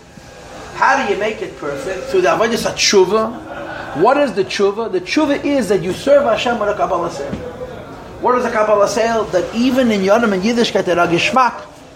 How 0.76 1.06
do 1.06 1.14
you 1.14 1.20
make 1.20 1.42
it 1.42 1.58
perfect? 1.58 2.06
Through 2.06 2.22
the 2.22 2.30
avodas 2.30 2.66
tshuva. 2.72 3.98
What 4.02 4.18
is 4.18 4.34
the 4.34 4.46
tshuva? 4.46 4.92
The 4.92 5.02
tshuva 5.02 5.44
is 5.44 5.68
that 5.70 5.82
you 5.82 5.92
serve 5.92 6.24
Hashem 6.24 6.60
with 6.60 6.70
a 6.70 6.76
Kabbalah 6.76 7.12
sale. 7.12 7.34
What 8.22 8.38
is 8.38 8.46
a 8.46 8.52
Kabbalah 8.52 8.88
sale? 8.88 9.26
That 9.26 9.54
even 9.54 9.92
in 9.92 10.02
Yonam 10.02 10.32
and 10.34 10.44
Yiddishkeit, 10.44 10.86
there 10.86 11.00
are. 11.00 11.08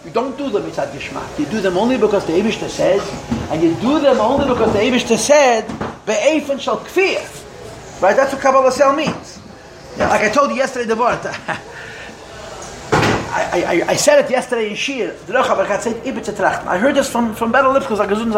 You 0.05 0.11
don't 0.11 0.37
do 0.37 0.49
them 0.49 0.63
mitzad 0.63 0.91
gishmak. 0.91 1.39
You 1.39 1.45
do 1.47 1.59
them 1.61 1.77
only 1.77 1.97
because 1.97 2.25
the 2.25 2.33
Eibushter 2.33 2.69
says, 2.69 3.01
and 3.49 3.61
you 3.61 3.73
do 3.81 3.99
them 3.99 4.19
only 4.19 4.47
because 4.47 4.71
the 4.71 4.79
Eibushter 4.79 5.17
said, 5.17 5.67
be'efen 6.05 6.59
shall 6.59 6.77
kfir. 6.77 8.01
Right? 8.01 8.15
That's 8.15 8.31
what 8.31 8.41
Kabbalah 8.41 8.71
sale 8.71 8.93
means. 8.93 9.41
Yeah, 9.97 10.09
like 10.09 10.21
I 10.21 10.29
told 10.29 10.51
you 10.51 10.57
yesterday, 10.57 10.85
the 10.85 10.95
word. 10.95 11.19
I, 13.35 13.83
I, 13.85 13.91
I 13.91 13.95
said 13.95 14.23
it 14.23 14.31
yesterday 14.31 14.69
in 14.69 14.75
Shir. 14.75 15.13
I 15.29 16.77
heard 16.77 16.95
this 16.95 17.09
from, 17.09 17.35
from 17.35 17.51
better 17.51 17.67
I 17.67 17.79
gesund 17.79 18.31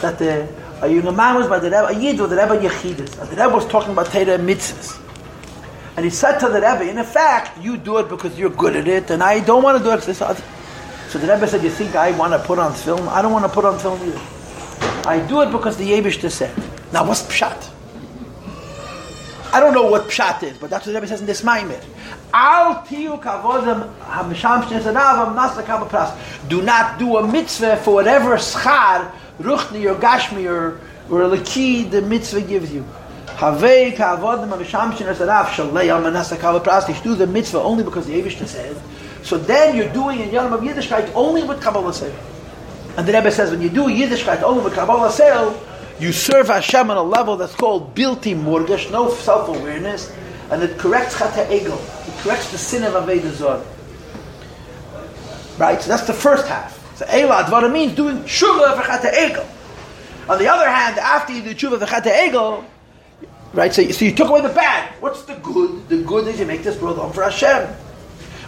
that 0.00 0.18
the, 0.18 0.48
a 0.80 0.88
young 0.88 1.14
man 1.16 1.36
was 1.36 1.46
by 1.46 1.58
the 1.58 1.66
Rebbe, 1.66 1.86
a 1.86 1.92
Yid 1.92 2.18
the 2.18 2.28
Rebbe 2.28 2.58
Yechidus. 2.58 3.18
And 3.20 3.28
the 3.28 3.36
Rebbe 3.36 3.50
was 3.54 3.66
talking 3.66 3.92
about 3.92 4.06
Teda 4.06 4.38
mitzvahs. 4.38 5.00
And 5.96 6.04
he 6.04 6.10
said 6.10 6.38
to 6.38 6.48
the 6.48 6.54
Rebbe, 6.54 6.88
in 6.88 6.98
effect, 6.98 7.58
you 7.60 7.76
do 7.76 7.98
it 7.98 8.08
because 8.08 8.38
you're 8.38 8.50
good 8.50 8.76
at 8.76 8.88
it, 8.88 9.10
and 9.10 9.22
I 9.22 9.40
don't 9.40 9.62
want 9.62 9.78
to 9.78 9.84
do 9.84 9.92
it. 9.92 10.44
So 11.14 11.20
the 11.20 11.32
Rebbe 11.32 11.46
said, 11.46 11.62
you 11.62 11.70
think 11.70 11.94
I 11.94 12.10
want 12.10 12.32
to 12.32 12.40
put 12.40 12.58
on 12.58 12.74
film? 12.74 13.08
I 13.08 13.22
don't 13.22 13.30
want 13.30 13.44
to 13.44 13.48
put 13.48 13.64
on 13.64 13.78
film 13.78 14.02
either. 14.02 14.20
I 15.08 15.24
do 15.28 15.42
it 15.42 15.52
because 15.52 15.76
the 15.76 15.88
Yebishter 15.88 16.28
said. 16.28 16.52
Now 16.92 17.06
what's 17.06 17.22
Pshat? 17.22 17.70
I 19.52 19.60
don't 19.60 19.74
know 19.74 19.86
what 19.86 20.08
Pshat 20.08 20.42
is, 20.42 20.58
but 20.58 20.70
that's 20.70 20.84
what 20.84 20.92
the 20.92 20.98
Rebbe 20.98 21.06
says 21.06 21.20
in 21.20 21.26
this 21.28 21.42
Maimer. 21.42 21.80
Al 22.32 22.82
tiyu 22.82 23.22
kavodem 23.22 23.94
hamisham 24.00 24.64
shnezanav 24.64 25.36
nasa 25.36 25.62
pras. 25.88 26.48
Do 26.48 26.62
not 26.62 26.98
do 26.98 27.18
a 27.18 27.24
mitzvah 27.24 27.76
for 27.76 27.94
whatever 27.94 28.34
schar, 28.34 29.12
ruchni 29.38 29.88
or 29.88 29.94
gashmi 29.94 30.50
or, 30.50 30.80
or 31.08 31.28
laki 31.30 31.88
the 31.88 32.02
mitzvah 32.02 32.40
gives 32.40 32.72
you. 32.72 32.84
Havei 33.26 33.94
kavodem 33.94 34.48
hamisham 34.48 34.90
shnezanav 34.90 35.44
shalei 35.44 35.90
al 35.90 36.02
manasa 36.02 36.36
pras. 36.36 37.04
Do 37.04 37.14
the 37.14 37.28
mitzvah 37.28 37.60
only 37.60 37.84
because 37.84 38.08
the 38.08 38.20
Eivish 38.20 38.44
said. 38.48 38.76
So 39.24 39.38
then 39.38 39.74
you're 39.74 39.92
doing 39.92 40.20
in 40.20 40.30
Yom 40.30 40.52
of 40.52 40.60
Yiddishkeit 40.60 41.10
only 41.14 41.42
with 41.42 41.62
Kabbalah 41.62 41.94
Sale. 41.94 42.14
And 42.98 43.08
the 43.08 43.12
Rebbe 43.14 43.30
says 43.32 43.50
when 43.50 43.62
you 43.62 43.70
do 43.70 43.84
Yiddishkeit 43.86 44.42
only 44.42 44.62
with 44.62 44.74
Kabbalah 44.74 45.10
Sale, 45.10 45.58
you 45.98 46.12
serve 46.12 46.48
Hashem 46.48 46.90
on 46.90 46.98
a 46.98 47.02
level 47.02 47.36
that's 47.38 47.54
called 47.54 47.94
bilti 47.94 48.36
murgash, 48.36 48.90
no 48.92 49.08
self-awareness, 49.10 50.14
and 50.50 50.62
it 50.62 50.78
corrects 50.78 51.14
chata 51.14 51.50
ego. 51.50 51.74
It 52.06 52.14
corrects 52.18 52.50
the 52.52 52.58
sin 52.58 52.84
of 52.84 52.92
Aveda 52.92 53.30
Zor. 53.30 53.64
Right? 55.56 55.80
So 55.80 55.88
that's 55.88 56.06
the 56.06 56.12
first 56.12 56.46
half. 56.46 56.78
So 56.98 57.06
Eila 57.06 57.44
Advara 57.44 57.72
means 57.72 57.94
doing 57.94 58.18
tshuva 58.24 58.76
for 58.76 58.82
chata 58.82 59.10
ego. 59.26 59.46
On 60.28 60.38
the 60.38 60.48
other 60.48 60.68
hand, 60.68 60.98
after 60.98 61.32
you 61.32 61.42
do 61.42 61.54
tshuva 61.54 61.78
for 61.78 61.86
chata 61.86 62.28
ego, 62.28 62.62
right? 63.54 63.72
So, 63.72 63.82
so 63.90 64.04
you 64.04 64.14
took 64.14 64.28
away 64.28 64.42
the 64.42 64.50
bad. 64.50 64.92
What's 65.00 65.22
the 65.22 65.36
good? 65.36 65.88
The 65.88 66.02
good 66.02 66.28
is 66.28 66.38
you 66.38 66.44
make 66.44 66.62
this 66.62 66.78
world 66.78 66.98
home 66.98 67.12
for 67.12 67.22
Hashem. 67.22 67.74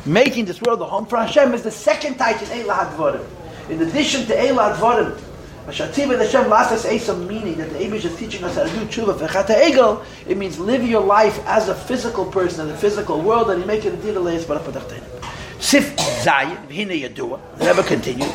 Making 0.07 0.45
this 0.45 0.63
world 0.63 0.81
a 0.81 0.85
home 0.85 1.05
for 1.05 1.17
Hashem 1.17 1.53
is 1.53 1.63
the 1.63 1.71
second 1.73 2.13
in 2.13 2.19
Eila 2.19 2.91
Advarim. 2.91 3.27
In 3.69 3.83
addition 3.83 4.25
to 4.27 4.37
Eila 4.37 4.77
Advarim, 4.77 5.21
Mashativa 5.67 6.17
Hashem 6.17 6.53
a 6.53 6.99
some 7.01 7.27
meaning 7.27 7.57
that 7.57 7.71
the 7.71 7.81
Abish 7.81 8.05
is 8.05 8.15
teaching 8.15 8.45
us 8.45 8.55
how 8.55 8.63
to 8.63 8.71
do 8.71 8.85
tshuva 8.87 9.19
fechata 9.19 9.61
egel. 9.61 10.05
It 10.29 10.37
means 10.37 10.61
live 10.61 10.87
your 10.87 11.01
life 11.01 11.45
as 11.49 11.69
a 11.69 11.75
physical 11.75 12.25
person 12.25 12.61
in 12.61 12.69
the 12.69 12.79
physical 12.79 13.21
world, 13.21 13.51
and 13.51 13.61
you 13.61 13.67
make 13.67 13.85
it 13.85 13.95
a 13.95 13.97
deal 13.97 14.15
barapadachteinim. 14.15 15.25
Sif 15.59 15.97
zayin 15.97 16.69
v'hine 16.69 17.03
yadua. 17.03 17.41
The 17.59 17.67
Rebbe 17.67 17.83
continued. 17.83 18.33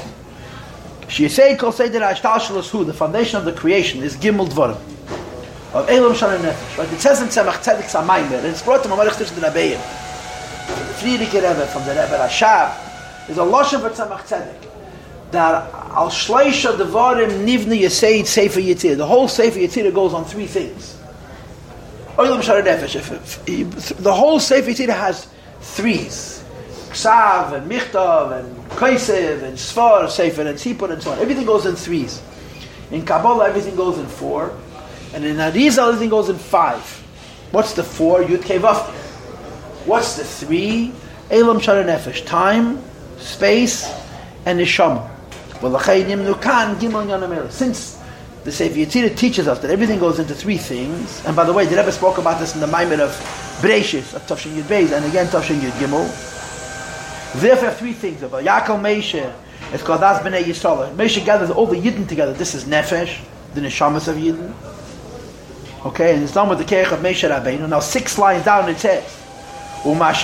She 1.08 1.30
say 1.30 1.56
kol 1.56 1.72
seder 1.72 2.02
ha'ashtal 2.02 2.70
hu. 2.70 2.84
The 2.84 2.94
foundation 2.94 3.38
of 3.38 3.46
the 3.46 3.54
creation 3.54 4.04
is 4.04 4.18
gimel 4.18 4.50
dvarim. 4.50 4.76
Of 5.74 5.90
elam 5.90 6.16
shalom 6.16 6.42
nefesh. 6.42 6.78
Right? 6.78 6.92
It 6.92 7.00
says 7.00 7.22
in 7.22 7.30
Tzemach 7.30 7.64
Tzedek 7.64 7.84
Samaymer, 7.84 8.40
and 8.40 8.48
it's 8.48 8.62
brought 8.62 8.84
to 8.84 8.90
Mamarich 8.90 9.18
Tish 9.18 9.30
the 9.30 9.40
Rebbeim. 9.40 10.10
Frierdiker 10.72 11.42
Rebbe 11.42 11.66
from 11.68 11.84
the 11.86 11.92
Rebbe 11.92 12.18
Rashab 12.18 13.30
is 13.30 13.38
a 13.38 13.42
loshem 13.42 13.82
for 13.82 13.90
Tzemach 13.90 14.22
Tzedek 14.22 14.68
that 15.32 15.74
al 15.74 16.10
shleisha 16.10 16.76
devarim 16.78 17.46
nivna 17.46 17.80
yesayid 17.80 18.26
sefer 18.26 18.60
yitzir. 18.60 18.98
The 18.98 19.06
whole 19.06 19.28
sefer 19.28 19.60
yitzir 19.60 19.94
goes 19.94 20.14
on 20.14 20.26
three 20.26 20.48
things. 20.48 20.98
The 22.18 24.14
whole 24.14 24.40
sefer 24.40 24.70
yitzir 24.72 24.90
has 24.90 25.28
threes: 25.62 26.44
ksav 26.90 27.54
and 27.54 27.72
michtav 27.72 28.32
and 28.40 28.56
kaisev 28.72 29.44
and 29.44 29.58
sfar 29.58 30.10
sefer 30.10 30.42
and 30.42 30.58
tzipor 30.58 30.90
and 30.92 31.02
so 31.02 31.12
on. 31.12 31.20
Everything 31.20 31.46
goes 31.46 31.66
in 31.66 31.76
threes. 31.76 32.22
In 32.92 33.06
Kabbalah, 33.06 33.48
everything 33.48 33.76
goes 33.78 33.98
in 33.98 34.06
four, 34.06 34.52
and 35.14 35.24
in 35.24 35.38
Arizal, 35.38 35.88
everything 35.88 36.10
goes 36.10 36.28
in 36.28 36.38
five. 36.38 36.84
What's 37.52 37.74
the 37.74 37.84
four? 37.84 38.22
Yud 38.22 38.40
Kevavti. 38.40 39.11
What's 39.86 40.16
the 40.16 40.24
three? 40.24 40.94
Elam 41.30 41.60
Shara 41.60 41.84
Nefesh. 41.86 42.26
Time, 42.26 42.82
space, 43.18 43.86
and 44.46 44.60
Neshama. 44.60 45.10
Since 47.52 48.02
the 48.44 48.52
Sefer 48.52 48.76
Yetzirah 48.76 49.16
teaches 49.16 49.48
us 49.48 49.60
that 49.60 49.70
everything 49.70 50.00
goes 50.00 50.18
into 50.18 50.34
three 50.34 50.58
things, 50.58 51.24
and 51.26 51.36
by 51.36 51.44
the 51.44 51.54
way, 51.54 51.66
the 51.68 51.76
Rebbe 51.76 51.92
spoke 51.92 52.18
about 52.18 52.40
this 52.40 52.56
in 52.56 52.62
the 52.62 52.68
Maimer 52.68 53.00
of 53.00 53.12
Breishis, 53.62 54.16
of 54.16 54.24
Tavshin 54.24 54.56
Yud 54.56 54.64
Beis, 54.64 54.92
and 54.92 55.06
again 55.06 55.28
Tavshin 55.28 55.60
Yud 55.60 55.72
Gimel. 55.74 56.08
Therefore, 57.40 57.70
three 57.72 57.94
things 57.94 58.24
about 58.24 58.44
Yaakov 58.44 58.82
Meishe, 58.82 59.32
it's 59.72 59.84
called 59.84 60.02
Das 60.02 60.24
Bnei 60.24 60.44
Yisrael. 60.44 60.96
Meishe 60.96 61.24
gathers 61.24 61.52
all 61.52 61.68
the 61.68 61.78
Yidden 61.80 62.08
together. 62.08 62.34
This 62.34 62.56
is 62.56 62.64
Nefesh, 62.66 63.20
the 63.54 63.62
Neshamas 63.62 64.08
of 64.08 64.18
Yidden. 64.18 64.54
Okay, 65.86 66.14
and 66.16 66.24
it's 66.24 66.34
done 66.34 66.50
with 66.50 66.58
the 66.58 66.66
Keich 66.66 66.92
of 66.92 67.00
Moshe 67.00 67.30
Rabbeinu. 67.30 67.70
Now 67.70 67.80
six 67.80 68.18
lines 68.18 68.46
down 68.46 68.68
it 68.70 68.80
says, 68.80 69.04
They 69.84 69.94
have 69.96 70.22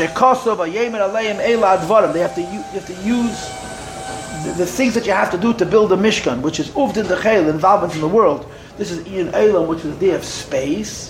to 2.36 2.42
you 2.42 2.62
have 2.62 2.86
to 2.86 2.94
use 3.04 3.50
the, 4.44 4.54
the, 4.58 4.66
things 4.68 4.94
that 4.94 5.08
you 5.08 5.14
have 5.14 5.32
to 5.32 5.38
do 5.38 5.52
to 5.56 5.66
build 5.66 5.92
a 5.92 5.98
mishkan, 5.98 6.42
which 6.42 6.60
is 6.60 6.70
uvdin 6.70 7.06
dechel, 7.06 7.50
involvement 7.50 7.96
in 7.96 8.02
the 8.02 8.08
world. 8.08 8.46
This 8.78 8.92
is 8.92 9.08
Ian 9.08 9.34
Elam, 9.34 9.68
which 9.68 9.80
is 9.80 9.98
the 9.98 10.00
day 10.00 10.12
of 10.12 10.24
space. 10.24 11.10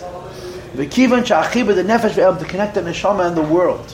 The 0.76 0.88
V'kivan 0.88 1.26
sha'achiba 1.26 1.76
the 1.76 1.84
nefesh 1.84 2.12
ve'el 2.12 2.40
to 2.40 2.46
connect 2.46 2.76
the 2.76 2.82
neshama 2.82 3.28
and 3.28 3.36
the 3.36 3.42
world. 3.42 3.92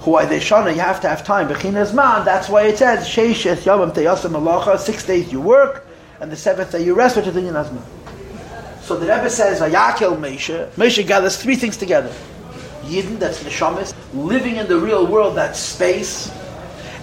Who 0.00 0.14
are 0.16 0.26
they 0.26 0.40
shana? 0.40 0.74
You 0.74 0.80
have 0.80 1.00
to 1.00 1.08
have 1.08 1.24
time. 1.24 1.48
B'chinas 1.48 1.94
man. 1.94 2.26
That's 2.26 2.50
why 2.50 2.64
it 2.64 2.76
says 2.76 3.06
sheishes 3.08 3.62
yomim 3.62 3.94
teyasam 3.94 4.32
malacha. 4.32 4.78
Six 4.78 5.06
days 5.06 5.32
you 5.32 5.40
work, 5.40 5.86
and 6.20 6.30
the 6.30 6.36
seventh 6.36 6.72
day 6.72 6.84
you 6.84 6.92
rest, 6.94 7.16
which 7.16 7.26
is 7.26 7.34
Inyan 7.34 7.64
Azman. 7.64 7.82
So 8.82 8.98
the 8.98 9.06
Rebbe 9.06 9.30
says, 9.30 9.60
Vayakel 9.60 10.18
Moshe. 10.18 10.68
Moshe 10.72 11.06
gathers 11.06 11.40
three 11.40 11.56
things 11.56 11.78
together. 11.78 12.12
Yidden, 12.90 13.18
that's 13.18 13.42
neshamis, 13.42 13.94
living 14.12 14.56
in 14.56 14.66
the 14.66 14.78
real 14.78 15.06
world, 15.06 15.36
that's 15.36 15.58
space. 15.58 16.30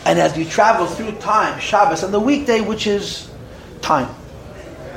And 0.05 0.19
as 0.19 0.37
you 0.37 0.45
travel 0.45 0.85
through 0.85 1.13
time, 1.13 1.59
Shabbos, 1.59 2.03
and 2.03 2.13
the 2.13 2.19
weekday, 2.19 2.61
which 2.61 2.87
is 2.87 3.29
time. 3.81 4.13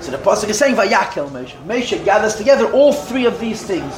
So 0.01 0.11
the 0.11 0.19
Pasuk 0.19 0.49
is 0.49 0.59
saying, 0.59 0.77
Vayakel 0.77 1.31
Moshe. 1.31 1.55
Moshe 1.67 2.05
gathers 2.05 2.35
together 2.37 2.71
all 2.73 2.93
three 2.93 3.27
of 3.27 3.39
these 3.39 3.63
things. 3.63 3.95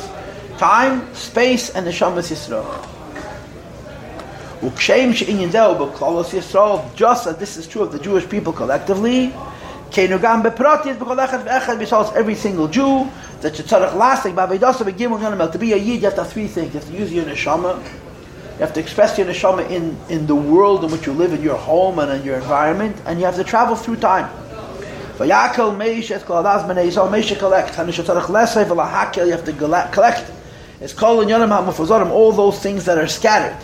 Time, 0.59 1.13
space, 1.15 1.71
and 1.71 1.87
neshamis 1.87 2.31
Yisrael. 2.31 2.89
Just 6.95 7.27
as 7.27 7.37
this 7.37 7.57
is 7.57 7.67
true 7.67 7.83
of 7.83 7.91
the 7.91 7.99
Jewish 7.99 8.29
people 8.29 8.53
collectively, 8.53 9.35
Kenugam 9.93 10.43
bepratis 10.43 10.97
b'kol 10.97 11.19
echad 11.19 12.17
every 12.17 12.35
single 12.35 12.67
Jew 12.67 13.11
that 13.43 13.55
should 13.55 13.67
tzarech 13.67 13.95
lasting 13.95 14.35
b'avedasa 14.35 14.91
b'gimel 14.91 15.21
yonemel 15.21 15.53
to 15.53 15.59
be 15.59 15.75
a 15.75 15.77
yid 15.77 16.01
you 16.01 16.07
have 16.07 16.15
to 16.15 16.23
have 16.23 16.33
three 16.33 16.47
things. 16.47 16.73
You 16.73 16.81
have 16.81 16.89
to 16.89 16.97
use 16.97 17.13
your 17.13 17.27
neshama. 17.27 17.77
You 18.55 18.59
have 18.61 18.73
to 18.73 18.81
express 18.81 19.19
your 19.19 19.27
neshama 19.27 19.69
in, 19.71 19.99
in 20.09 20.27
the 20.27 20.35
world 20.35 20.83
in 20.83 20.91
which 20.91 21.05
you 21.07 21.13
live 21.13 21.35
in 21.35 21.43
your 21.43 21.59
home 21.59 21.99
and 21.99 22.11
in 22.11 22.25
your 22.25 22.37
environment 22.37 22.97
and 23.05 23.19
you 23.19 23.27
have 23.27 23.37
to 23.37 23.45
travel 23.45 23.77
through 23.77 23.97
time. 23.97 24.31
Vayakel 25.19 25.77
meish 25.77 26.11
et 26.11 26.25
kol 26.25 26.43
adas 26.43 26.67
b'nei 26.67 26.87
Yisrael 26.87 27.11
meish 27.11 27.39
collect. 27.39 27.77
You 27.77 27.93
should 27.93 28.07
tzarech 28.07 28.29
lesay 28.29 28.65
v'lahakel 28.65 29.27
you 29.27 29.33
have 29.33 29.45
to 29.45 29.53
collect. 29.53 30.33
It's 30.81 30.95
called 30.95 31.29
in 31.29 31.29
ha'mufazorim 31.29 32.09
all 32.09 32.33
those 32.33 32.59
things 32.59 32.87
that 32.87 32.97
are 32.97 33.09
scattered. 33.09 33.63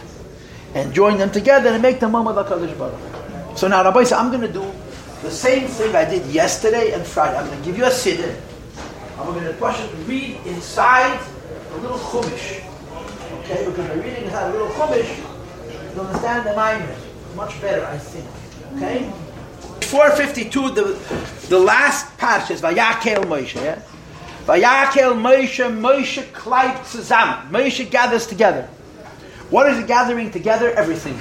And 0.74 0.92
join 0.92 1.16
them 1.16 1.30
together 1.30 1.70
and 1.70 1.80
make 1.80 2.00
them 2.00 2.12
one 2.12 2.26
with 2.26 2.36
HaKadosh 2.36 2.78
Baruch 2.78 3.56
so 3.58 3.66
now 3.66 3.82
Rabbi 3.82 4.04
said 4.04 4.18
I'm 4.18 4.28
going 4.28 4.42
to 4.42 4.52
do 4.52 4.62
the 5.22 5.30
same 5.30 5.68
thing 5.68 5.94
I 5.96 6.04
did 6.04 6.26
yesterday 6.26 6.92
and 6.92 7.04
Friday. 7.06 7.36
I'm 7.38 7.46
going 7.46 7.58
to 7.58 7.64
give 7.64 7.76
you 7.76 7.84
a 7.84 7.88
siddur. 7.90 8.34
I'm 9.18 9.26
going 9.34 9.44
to 9.44 9.52
push 9.54 9.80
it 9.80 9.90
read 10.06 10.38
inside 10.46 11.20
a 11.72 11.76
little 11.78 11.98
chumash. 11.98 12.64
Okay, 13.40 13.64
because 13.66 13.88
by 13.88 13.94
reading 13.94 14.24
inside 14.24 14.50
a 14.50 14.52
little 14.52 14.68
chumash, 14.68 15.94
you 15.94 16.00
understand 16.00 16.46
the 16.46 16.54
mind 16.54 16.84
much 17.34 17.60
better, 17.60 17.84
I 17.84 17.98
think. 17.98 18.26
Okay. 18.76 19.10
452, 19.86 20.70
the 20.70 20.82
the 21.48 21.58
last 21.58 22.16
passage 22.18 22.56
is 22.56 22.60
Vayakel 22.62 23.24
Moshe. 23.24 23.54
Yeah? 23.54 23.80
Vayakel 24.44 25.14
Moshe, 25.14 25.64
Moshe 25.80 26.22
kleibt 26.32 26.84
zusammen. 26.86 27.50
Moshe 27.50 27.90
gathers 27.90 28.26
together. 28.26 28.68
What 29.50 29.70
is 29.70 29.78
it 29.78 29.86
gathering 29.86 30.30
together? 30.30 30.70
Everything. 30.72 31.18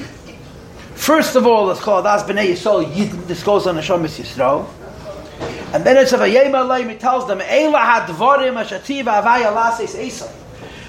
First 0.97 1.35
of 1.35 1.47
all, 1.47 1.69
it's 1.69 1.79
called 1.79 2.05
As 2.05 2.23
B'nai 2.23 2.49
Yisrael. 2.49 3.27
This 3.27 3.43
goes 3.43 3.65
on 3.65 3.75
Hashemis 3.75 4.19
Yisrael. 4.19 4.67
And 5.73 5.85
then 5.85 5.95
it's 5.95 6.11
a 6.11 6.17
Aleim. 6.17 6.89
It 6.89 6.99
tells 6.99 7.27
them, 7.27 7.39
Eila 7.39 8.05
Hadvarim 8.05 8.61
Ashativa 8.61 9.21
Avaya 9.21 9.55
Lases 9.55 9.95
Esau. 9.95 10.29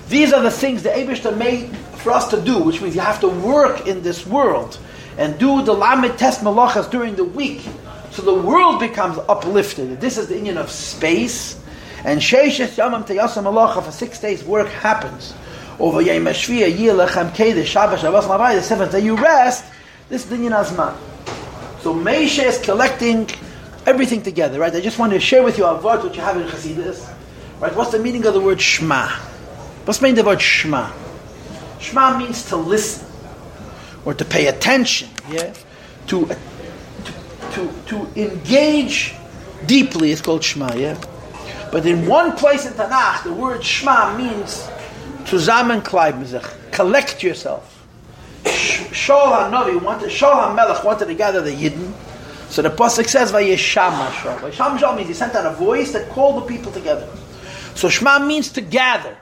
These 0.09 0.33
are 0.33 0.43
the 0.43 0.51
things 0.51 0.83
the 0.83 0.89
Abishta 0.89 1.37
made 1.37 1.77
for 1.99 2.11
us 2.11 2.29
to 2.31 2.41
do, 2.41 2.59
which 2.59 2.81
means 2.81 2.95
you 2.97 3.01
have 3.03 3.21
to 3.21 3.29
work 3.29 3.87
in 3.87 4.03
this 4.03 4.27
world 4.27 4.79
and 5.19 5.39
do 5.39 5.63
the 5.63 5.75
Lamed 5.75 6.19
Test 6.19 6.41
Malachas 6.41 6.91
during 6.91 7.15
the 7.15 7.25
week. 7.25 7.69
So 8.11 8.23
the 8.23 8.35
world 8.35 8.81
becomes 8.81 9.19
uplifted. 9.29 10.01
This 10.01 10.17
is 10.17 10.27
the 10.29 10.37
union 10.37 10.57
of 10.57 10.71
space. 10.71 11.61
And 12.05 12.21
Sheishes 12.21 12.75
Yamam 12.77 13.07
Teyasam 13.07 13.45
Malacha 13.45 13.85
for 13.85 13.93
six 13.93 14.19
days 14.19 14.43
work 14.43 14.69
happens. 14.69 15.35
Over 15.79 16.01
Yom 16.01 16.25
Hashviyah, 16.25 16.73
Yilachem 16.75 17.31
Kedesh, 17.33 17.67
Shabbos, 17.67 18.03
Marai, 18.03 18.57
the 18.57 18.63
seventh 18.63 18.91
day 18.91 19.01
you 19.01 19.15
rest. 19.15 19.65
This 20.09 20.25
is 20.25 20.33
Dinyan 20.33 20.53
Azman. 20.53 20.97
So 21.83 21.93
Meisha 21.93 22.45
is 22.45 22.59
collecting 22.59 23.29
everything 23.85 24.23
together, 24.23 24.59
right? 24.59 24.75
I 24.75 24.81
just 24.81 24.99
want 24.99 25.13
to 25.13 25.21
share 25.21 25.43
with 25.43 25.59
you 25.59 25.67
a 25.67 25.79
word 25.83 26.03
which 26.03 26.17
you 26.17 26.23
have 26.23 26.39
in 26.39 26.47
Chassidus. 26.49 27.15
Right? 27.61 27.75
What's 27.77 27.91
the 27.91 27.99
meaning 27.99 28.25
of 28.25 28.33
the 28.33 28.41
word 28.41 28.59
Shema? 28.59 29.09
What's 29.85 30.01
meaning 30.01 30.19
of 30.19 30.25
the 30.25 30.31
word 30.31 30.41
Shema? 30.41 30.91
Shema 31.79 32.19
means 32.19 32.47
to 32.49 32.57
listen 32.57 33.07
or 34.07 34.15
to 34.15 34.25
pay 34.25 34.47
attention, 34.47 35.09
yeah? 35.31 35.53
To, 36.07 36.25
uh, 36.25 36.37
to, 37.05 37.13
to, 37.53 37.73
to 37.87 38.23
engage 38.23 39.15
deeply 39.67 40.13
It's 40.13 40.23
called 40.23 40.43
Shema, 40.43 40.73
yeah? 40.75 40.99
But 41.71 41.85
in 41.85 42.07
one 42.07 42.33
place 42.35 42.65
in 42.65 42.73
Tanakh, 42.73 43.25
the 43.25 43.33
word 43.35 43.63
Shema 43.63 44.17
means 44.17 44.67
zusammenkleiden, 45.25 46.73
collect 46.73 47.23
yourself. 47.23 47.75
Shaul 48.91 49.51
HaNavi 49.51 49.83
wanted, 49.83 50.11
Shaul 50.11 50.57
HaMelech 50.57 50.85
wanted 50.85 51.07
to 51.07 51.15
gather 51.15 51.41
the 51.41 51.51
Yidden. 51.51 51.93
So 52.49 52.63
the 52.63 52.71
Pasuk 52.71 53.07
says, 53.09 53.31
Vayesham 53.31 54.09
Shaul. 54.11 54.39
Vayesham 54.39 54.79
Shaul 54.79 54.97
means 54.97 55.09
he 55.09 55.15
sent 55.15 55.35
out 55.35 55.47
a 55.47 55.55
voice 55.57 55.93
that 55.93 56.09
called 56.11 56.43
the 56.43 56.47
people 56.47 56.73
together. 56.73 57.09
So 57.75 57.89
Shema 57.89 58.19
means 58.19 58.51
to 58.53 58.61
gather. 58.61 59.17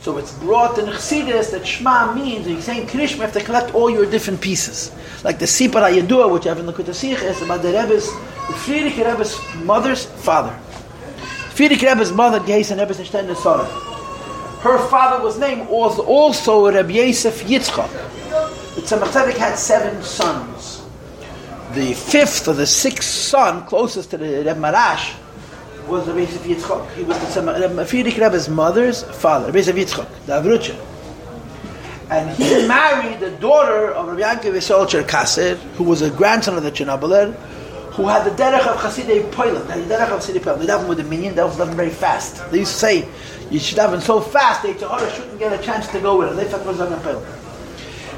So 0.00 0.18
it's 0.18 0.34
brought 0.38 0.78
in 0.78 0.84
Chassidus 0.86 1.50
that 1.50 1.66
Shema 1.66 2.14
means, 2.14 2.46
he's 2.46 2.64
saying 2.64 2.86
Krishma, 2.86 3.16
you 3.16 3.22
have 3.22 3.32
to 3.32 3.42
collect 3.42 3.74
all 3.74 3.90
your 3.90 4.04
different 4.08 4.40
pieces. 4.40 4.92
Like 5.24 5.38
the 5.38 5.46
Sipar 5.46 5.82
HaYedua, 5.90 6.30
which 6.30 6.46
I 6.46 6.50
have 6.50 6.58
in 6.58 6.66
the 6.66 6.72
Kutasich, 6.72 7.22
is 7.22 7.42
about 7.42 7.62
the 7.62 7.72
Rebbe's, 7.72 8.06
the 8.06 8.52
Frierdiker 8.52 9.10
Rebbe's 9.10 9.36
mother's 9.64 10.04
father. 10.04 10.56
Frierdiker 11.54 11.94
Rebbe's 11.94 12.12
mother, 12.12 12.38
Geisen 12.40 12.78
Rebbe's 12.78 12.98
Nishtan 12.98 13.26
Nesara. 13.26 13.66
Her 14.60 14.78
father 14.88 15.24
was 15.24 15.38
named 15.38 15.68
also 15.68 16.70
Rabbi 16.70 16.92
Yosef 16.92 17.42
Yitzchak. 17.44 17.90
The 18.76 18.82
Tzemach 18.82 19.36
had 19.38 19.56
seven 19.56 20.02
sons. 20.02 20.82
The 21.72 21.94
fifth 21.94 22.46
or 22.46 22.52
the 22.52 22.66
sixth 22.66 23.08
son, 23.08 23.64
closest 23.64 24.10
to 24.10 24.18
the 24.18 24.44
Reb 24.44 24.58
Maharash, 24.58 25.16
was 25.88 26.06
Rabbi 26.06 26.20
Yosef 26.20 26.42
Yitzchak. 26.42 26.92
He 26.92 27.02
was 27.02 27.18
the 27.20 27.40
Tzemach 27.40 27.56
Frierdiker 27.86 28.20
Rebbe's 28.20 28.50
mother's 28.50 29.02
father, 29.02 29.46
Rabbi 29.46 29.60
Yosef 29.60 29.76
Yitzchak, 29.76 30.26
the 30.26 30.42
Avrucha. 30.42 30.78
And 32.10 32.36
he 32.36 32.68
married 32.68 33.18
the 33.18 33.30
daughter 33.30 33.92
of 33.92 34.08
Rabbi 34.08 34.20
Yankov 34.20 34.52
Yisrael 34.52 34.86
Cherkasser, 34.86 35.56
who 35.76 35.84
was 35.84 36.02
a 36.02 36.10
grandson 36.10 36.58
of 36.58 36.62
the 36.62 36.70
Chernobyler, 36.70 37.32
who 37.94 38.06
had 38.08 38.30
the 38.30 38.42
derech 38.42 38.66
of 38.66 38.76
Chasidei 38.76 39.22
Poilat, 39.30 39.66
the 39.68 39.94
derech 39.94 40.10
of 40.10 40.20
Chasidei 40.20 40.40
Poilat. 40.40 40.58
They 40.58 40.66
daven 40.66 40.86
with 40.86 40.98
the 40.98 41.04
minion, 41.04 41.34
they 41.34 41.40
also 41.40 41.64
daven 41.64 41.72
very 41.76 41.88
fast. 41.88 42.50
They 42.50 42.58
used 42.58 42.72
to 42.72 42.78
say, 42.78 43.08
you 43.50 43.58
should 43.58 43.78
daven 43.78 44.02
so 44.02 44.20
fast, 44.20 44.60
the 44.60 44.68
Yitzhahara 44.68 45.10
shouldn't 45.16 45.38
get 45.38 45.58
a 45.58 45.64
chance 45.64 45.88
to 45.88 46.00
go 46.00 46.18
with 46.18 46.32
it. 46.32 46.36
They 46.36 46.44
thought 46.44 46.66
was 46.66 46.76
Poilat. 46.76 47.45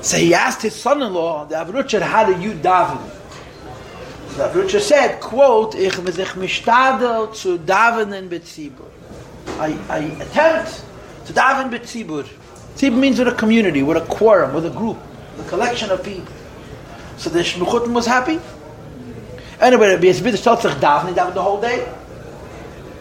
So 0.01 0.17
he 0.17 0.33
asked 0.33 0.63
his 0.63 0.77
son-in-law, 0.77 1.47
the 1.47 1.57
Avrucher, 1.57 2.01
how 2.01 2.25
do 2.25 2.41
you 2.41 2.53
daven? 2.53 3.01
The 4.37 4.49
Avrucher 4.49 4.81
said, 4.81 5.21
quote, 5.21 5.75
Ich 5.75 5.95
mizich 5.95 6.35
mishtadel 6.35 7.35
zu 7.35 7.59
davenen 7.59 8.29
betzibur. 8.29 8.87
I, 9.59 9.77
I 9.89 9.99
attempt 10.23 10.85
to 11.27 11.33
daven 11.33 11.71
betzibur. 11.71 12.29
Tzibur 12.77 12.97
means 12.97 13.19
with 13.19 13.27
a 13.27 13.35
community, 13.35 13.83
with 13.83 13.97
a 13.97 14.07
quorum, 14.07 14.55
with 14.55 14.67
a 14.67 14.71
group, 14.71 14.99
a 15.41 15.45
collection 15.49 15.91
of 15.91 16.05
people. 16.05 16.33
So 17.17 17.31
the 17.31 17.41
Shmechutim 17.41 17.93
was 17.93 18.07
happy. 18.07 18.39
Anyway, 19.61 19.89
Rabbi 19.89 20.05
Yisbid 20.05 20.41
told 20.41 20.61
sich 20.61 20.75
daven, 20.75 21.09
he 21.09 21.15
davened 21.15 21.35
the 21.35 21.43
whole 21.43 21.61
day. 21.61 21.93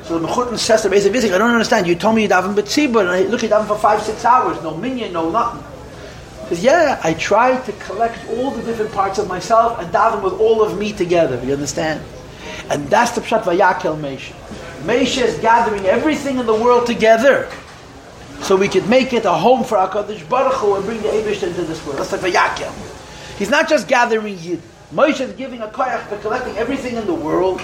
So 0.05 0.17
the 0.17 0.27
Mechutin 0.27 0.57
says 0.57 0.81
to 0.81 0.89
Rabbi 0.89 1.01
Yisbid, 1.01 1.31
I 1.31 1.38
don't 1.38 1.51
understand, 1.51 1.86
you 1.86 1.93
told 1.93 2.15
me 2.15 2.23
you 2.23 2.29
daven 2.29 2.55
betzibur, 2.55 3.01
and 3.01 3.10
I 3.10 3.21
look, 3.21 3.43
you 3.43 3.49
daven 3.49 3.67
for 3.67 3.77
five, 3.77 4.01
six 4.01 4.25
hours, 4.25 4.60
no 4.63 4.75
minion, 4.75 5.13
no 5.13 5.29
nothing. 5.29 5.63
Because 6.47 6.63
yeah, 6.63 7.01
I 7.03 7.13
tried 7.13 7.65
to 7.65 7.73
collect 7.73 8.25
all 8.29 8.51
the 8.51 8.63
different 8.63 8.93
parts 8.93 9.19
of 9.19 9.27
myself 9.27 9.79
and 9.79 9.91
daven 9.91 10.23
with 10.23 10.31
all 10.39 10.63
of 10.63 10.79
me 10.79 10.93
together. 10.93 11.43
You 11.43 11.51
understand? 11.51 12.01
And 12.69 12.88
that's 12.88 13.12
the 13.12 13.19
pshat 13.19 13.43
vayakel 13.43 13.99
Meisha. 13.99 14.31
Meisha 14.83 15.23
is 15.23 15.38
gathering 15.39 15.86
everything 15.86 16.38
in 16.38 16.45
the 16.45 16.53
world 16.53 16.88
together, 16.88 17.51
so 18.39 18.55
we 18.55 18.69
could 18.69 18.88
make 18.88 19.12
it 19.12 19.25
a 19.25 19.33
home 19.33 19.65
for 19.65 19.77
Hakadosh 19.77 20.29
Baruch 20.29 20.53
Hu 20.53 20.75
and 20.75 20.86
bring 20.86 21.01
the 21.01 21.10
Eibush 21.10 21.43
into 21.43 21.63
this 21.63 21.86
world. 21.86 21.99
That's 21.99 22.13
like 22.13 22.21
vayakel. 22.21 22.71
He's 23.38 23.49
not 23.49 23.67
just 23.67 23.89
gathering 23.89 24.38
Yid. 24.39 24.62
Moshe 24.93 25.19
is 25.19 25.33
giving 25.33 25.60
a 25.62 25.67
koyach 25.67 26.07
for 26.07 26.17
collecting 26.19 26.55
everything 26.55 26.95
in 26.95 27.05
the 27.05 27.13
world 27.13 27.62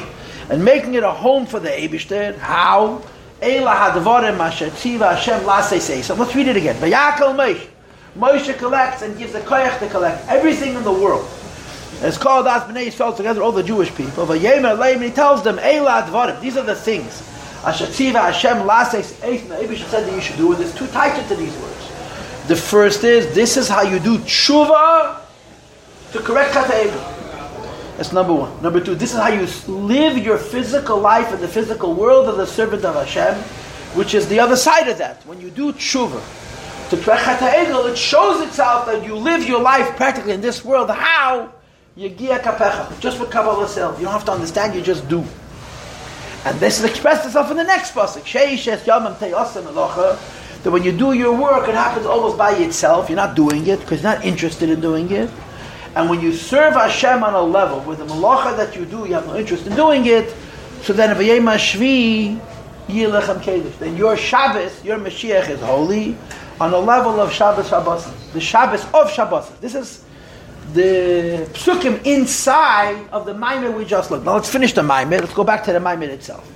and 0.49 0.65
making 0.65 0.95
it 0.95 1.03
a 1.03 1.11
home 1.11 1.45
for 1.45 1.61
the 1.61 1.69
Eibushter. 1.69 2.37
How? 2.37 3.01
Eila 3.41 3.93
hadvarim 3.93 4.37
Hashem 4.37 5.39
lasei 5.45 6.03
So 6.03 6.15
let's 6.15 6.35
read 6.35 6.49
it 6.49 6.57
again. 6.57 6.75
Vayakel 6.75 7.33
Moshe. 7.33 7.69
Moshe 8.17 8.57
collects 8.57 9.01
and 9.01 9.17
gives 9.17 9.33
the 9.33 9.39
koyach 9.39 9.79
to 9.79 9.89
collect 9.89 10.27
everything 10.27 10.75
in 10.75 10.83
the 10.83 10.91
world. 10.91 11.27
It's 12.01 12.17
called 12.17 12.47
As 12.47 12.63
B'nai 12.63 12.87
Yisrael 12.87 13.15
together, 13.15 13.41
all 13.41 13.51
the 13.51 13.63
Jewish 13.63 13.93
people. 13.95 14.25
But 14.25 14.39
Yemer 14.39 14.77
Leim, 14.77 15.01
he 15.01 15.09
tells 15.09 15.43
them, 15.43 15.57
Eila 15.57 16.39
these 16.41 16.57
are 16.57 16.63
the 16.63 16.75
things. 16.75 17.21
Ashatziva 17.63 18.21
Hashem 18.21 18.67
lases 18.67 19.13
eith 19.21 19.47
the 19.47 19.55
Abish 19.55 19.83
said 19.89 20.05
that 20.05 20.13
you 20.13 20.21
should 20.21 20.35
do, 20.35 20.51
and 20.51 20.61
there's 20.61 20.75
two 20.75 20.87
types 20.87 21.25
to 21.29 21.35
these 21.35 21.55
words. 21.57 22.47
The 22.47 22.57
first 22.57 23.05
is, 23.05 23.33
this 23.33 23.55
is 23.55 23.69
how 23.69 23.83
you 23.83 23.99
do 23.99 24.17
tshuva 24.17 25.21
to 26.11 26.19
correct 26.19 26.53
Chata'egel. 26.53 27.95
That's 27.95 28.11
number 28.11 28.33
one. 28.33 28.61
Number 28.61 28.81
two, 28.81 28.95
this 28.95 29.13
is 29.13 29.19
how 29.19 29.29
you 29.29 29.47
live 29.71 30.17
your 30.17 30.37
physical 30.37 30.99
life 30.99 31.33
in 31.33 31.39
the 31.39 31.47
physical 31.47 31.93
world 31.93 32.27
of 32.27 32.35
the 32.35 32.45
servant 32.45 32.83
of 32.83 32.95
Hashem, 32.95 33.35
which 33.95 34.13
is 34.13 34.27
the 34.27 34.39
other 34.39 34.57
side 34.57 34.89
of 34.89 34.97
that. 34.97 35.25
When 35.25 35.39
you 35.39 35.49
do 35.49 35.71
tshuva, 35.71 36.21
to 36.95 37.45
Egel, 37.45 37.89
it 37.89 37.97
shows 37.97 38.41
itself 38.45 38.85
that 38.85 39.05
you 39.05 39.15
live 39.15 39.47
your 39.47 39.61
life 39.61 39.95
practically 39.95 40.33
in 40.33 40.41
this 40.41 40.63
world. 40.63 40.89
How? 40.89 41.53
Yegia 41.97 42.39
kapecha. 42.39 42.99
Just 42.99 43.19
with 43.19 43.29
Kabbalah 43.29 43.63
itself. 43.63 43.99
You 43.99 44.05
don't 44.05 44.13
have 44.13 44.25
to 44.25 44.31
understand, 44.31 44.75
you 44.75 44.81
just 44.81 45.07
do. 45.07 45.23
And 46.45 46.59
this 46.59 46.79
is 46.79 46.85
expressed 46.85 47.25
itself 47.25 47.51
in 47.51 47.57
the 47.57 47.63
next 47.63 47.93
pasuk. 47.93 48.23
That 50.63 50.71
when 50.71 50.83
you 50.83 50.91
do 50.91 51.13
your 51.13 51.35
work, 51.35 51.67
it 51.67 51.75
happens 51.75 52.05
almost 52.05 52.37
by 52.37 52.51
itself. 52.51 53.09
You're 53.09 53.17
not 53.17 53.35
doing 53.35 53.67
it 53.67 53.79
because 53.79 54.01
you're 54.01 54.13
not 54.13 54.25
interested 54.25 54.69
in 54.69 54.81
doing 54.81 55.11
it. 55.11 55.29
And 55.95 56.09
when 56.09 56.21
you 56.21 56.33
serve 56.33 56.73
Hashem 56.73 57.23
on 57.23 57.33
a 57.33 57.41
level 57.41 57.81
with 57.81 57.99
the 57.99 58.05
malacha 58.05 58.57
that 58.57 58.75
you 58.75 58.85
do, 58.85 59.05
you 59.05 59.13
have 59.13 59.27
no 59.27 59.35
interest 59.35 59.67
in 59.67 59.75
doing 59.75 60.05
it. 60.05 60.33
So 60.81 60.93
then, 60.93 61.11
if 61.11 61.19
a 61.19 61.23
Yama 61.23 61.51
Shvi, 61.51 62.39
then 62.87 63.95
your 63.95 64.17
Shabbos, 64.17 64.83
your 64.83 64.97
Mashiach 64.97 65.49
is 65.49 65.61
holy 65.61 66.17
on 66.63 66.73
a 66.73 66.79
level 66.79 67.19
of 67.19 67.29
Shabbos 67.29 67.67
Shabbos. 67.67 68.07
The 68.31 68.39
Shabbos 68.39 68.85
of 68.93 69.11
Shabbos. 69.11 69.49
This 69.59 69.75
is 69.75 70.05
the 70.71 71.45
psukim 71.51 72.01
inside 72.05 73.05
of 73.11 73.25
the 73.25 73.33
Maimer 73.33 73.75
we 73.75 73.83
just 73.83 74.11
looked. 74.11 74.23
Now 74.23 74.35
let's 74.35 74.49
finish 74.49 74.71
the 74.71 74.81
Maimer. 74.81 75.19
Let's 75.19 75.33
go 75.33 75.43
back 75.43 75.65
to 75.65 75.73
the 75.73 75.79
Maimer 75.79 76.07
itself. 76.07 76.49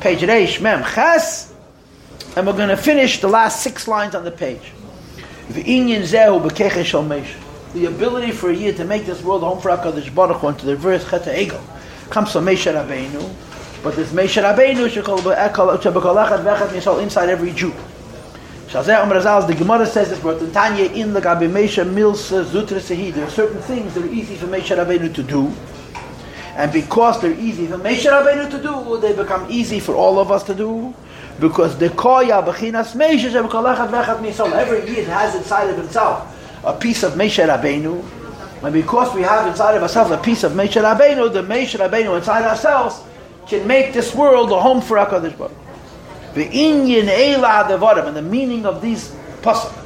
Page 0.00 0.22
Reish 0.22 0.60
Mem 0.60 0.82
Ches, 0.82 1.54
and 2.34 2.44
we're 2.44 2.54
going 2.54 2.70
to 2.70 2.76
finish 2.76 3.20
the 3.20 3.28
last 3.28 3.62
six 3.62 3.86
lines 3.86 4.16
on 4.16 4.24
the 4.24 4.32
page. 4.32 4.72
the 5.48 5.60
ability 7.86 8.32
for 8.32 8.50
a 8.50 8.54
year 8.54 8.74
to 8.74 8.84
make 8.84 9.06
this 9.06 9.22
world 9.22 9.44
a 9.44 9.46
home 9.46 9.60
for 9.60 9.70
HaKadosh 9.70 10.12
Baruch 10.12 10.38
Hu 10.38 10.48
and 10.48 10.58
to 10.58 10.66
reverse 10.66 11.08
Chet 11.08 11.22
Egel 11.22 11.60
comes 12.10 12.32
from 12.32 12.46
Moshe 12.46 12.66
Rabbeinu, 12.66 13.32
but 13.84 13.94
this 13.94 14.10
Moshe 14.10 14.42
Rabbeinu 14.42 14.88
shekol 14.88 15.22
inside 17.00 17.28
every 17.28 17.52
Jew. 17.52 17.72
Shazeh 18.72 19.02
Omer 19.02 19.16
Azal, 19.16 19.46
the 19.46 19.54
Gemara 19.54 19.84
says 19.84 20.08
this, 20.08 20.18
but 20.18 20.50
Tanya 20.50 20.86
in 20.86 21.12
the 21.12 21.20
Gabi 21.20 21.46
Moshe 21.46 21.86
Milsa 21.86 22.42
Zutra 22.42 22.80
Sehi, 22.80 23.12
there 23.12 23.26
are 23.26 23.30
certain 23.30 23.60
things 23.60 23.92
that 23.92 24.02
are 24.02 24.08
easy 24.08 24.34
for 24.34 24.46
Moshe 24.46 24.74
Rabbeinu 24.74 25.14
to 25.14 25.22
do, 25.22 25.52
and 26.56 26.72
because 26.72 27.20
they're 27.20 27.38
easy 27.38 27.66
for 27.66 27.76
Moshe 27.76 28.10
Rabbeinu 28.10 28.50
to 28.50 28.62
do, 28.62 28.98
they 28.98 29.14
become 29.14 29.46
easy 29.50 29.78
for 29.78 29.94
all 29.94 30.18
of 30.18 30.30
us 30.30 30.42
to 30.44 30.54
do, 30.54 30.94
because 31.38 31.76
the 31.76 31.90
Koya 31.90 32.42
Bechinas 32.42 32.96
Moshe 32.96 33.30
Shebekol 33.30 33.76
Echad 33.76 33.90
Vechad 33.90 34.20
Misol, 34.20 34.50
every 34.52 34.90
Yid 34.90 35.06
has 35.06 35.34
inside 35.34 35.68
of 35.68 35.76
himself 35.76 36.34
a 36.64 36.72
piece 36.72 37.02
of 37.02 37.12
Moshe 37.12 37.46
Rabbeinu, 37.46 38.02
and 38.62 38.72
because 38.72 39.14
we 39.14 39.20
have 39.20 39.46
inside 39.48 39.74
of 39.74 39.82
ourselves 39.82 40.10
a 40.12 40.16
piece 40.16 40.44
of 40.44 40.52
Moshe 40.52 40.80
Rabbeinu, 40.80 41.30
the 41.30 41.42
Moshe 41.42 41.78
Rabbeinu 41.78 42.16
inside 42.16 42.46
ourselves 42.46 43.02
can 43.46 43.66
make 43.66 43.92
this 43.92 44.14
world 44.14 44.50
a 44.50 44.58
home 44.58 44.80
for 44.80 44.96
HaKadosh 44.96 45.36
Baruch 45.36 45.61
The 46.34 46.46
Inyan 46.46 47.08
Eila 47.08 47.68
Devarim, 47.68 48.06
and 48.06 48.16
the 48.16 48.22
meaning 48.22 48.64
of 48.66 48.80
these 48.80 49.14
pasuk. 49.42 49.78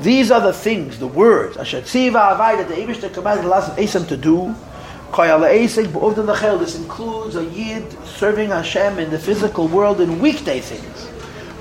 These 0.00 0.30
are 0.30 0.40
the 0.40 0.52
things, 0.52 0.98
the 0.98 1.06
words. 1.06 1.56
Asher 1.56 1.80
tziva 1.80 2.36
avai 2.36 2.58
that 2.58 2.68
the 2.68 2.74
Eibush 2.74 3.12
commanded 3.14 3.44
the 3.44 3.48
last 3.48 3.74
Esam 3.76 4.06
to 4.08 4.16
do. 4.16 4.54
This 5.16 6.76
includes 6.76 7.36
a 7.36 7.44
yid 7.44 7.84
serving 8.04 8.50
Hashem 8.50 8.98
in 8.98 9.10
the 9.10 9.18
physical 9.18 9.68
world 9.68 10.00
in 10.00 10.18
weekday 10.18 10.60
things, 10.60 11.08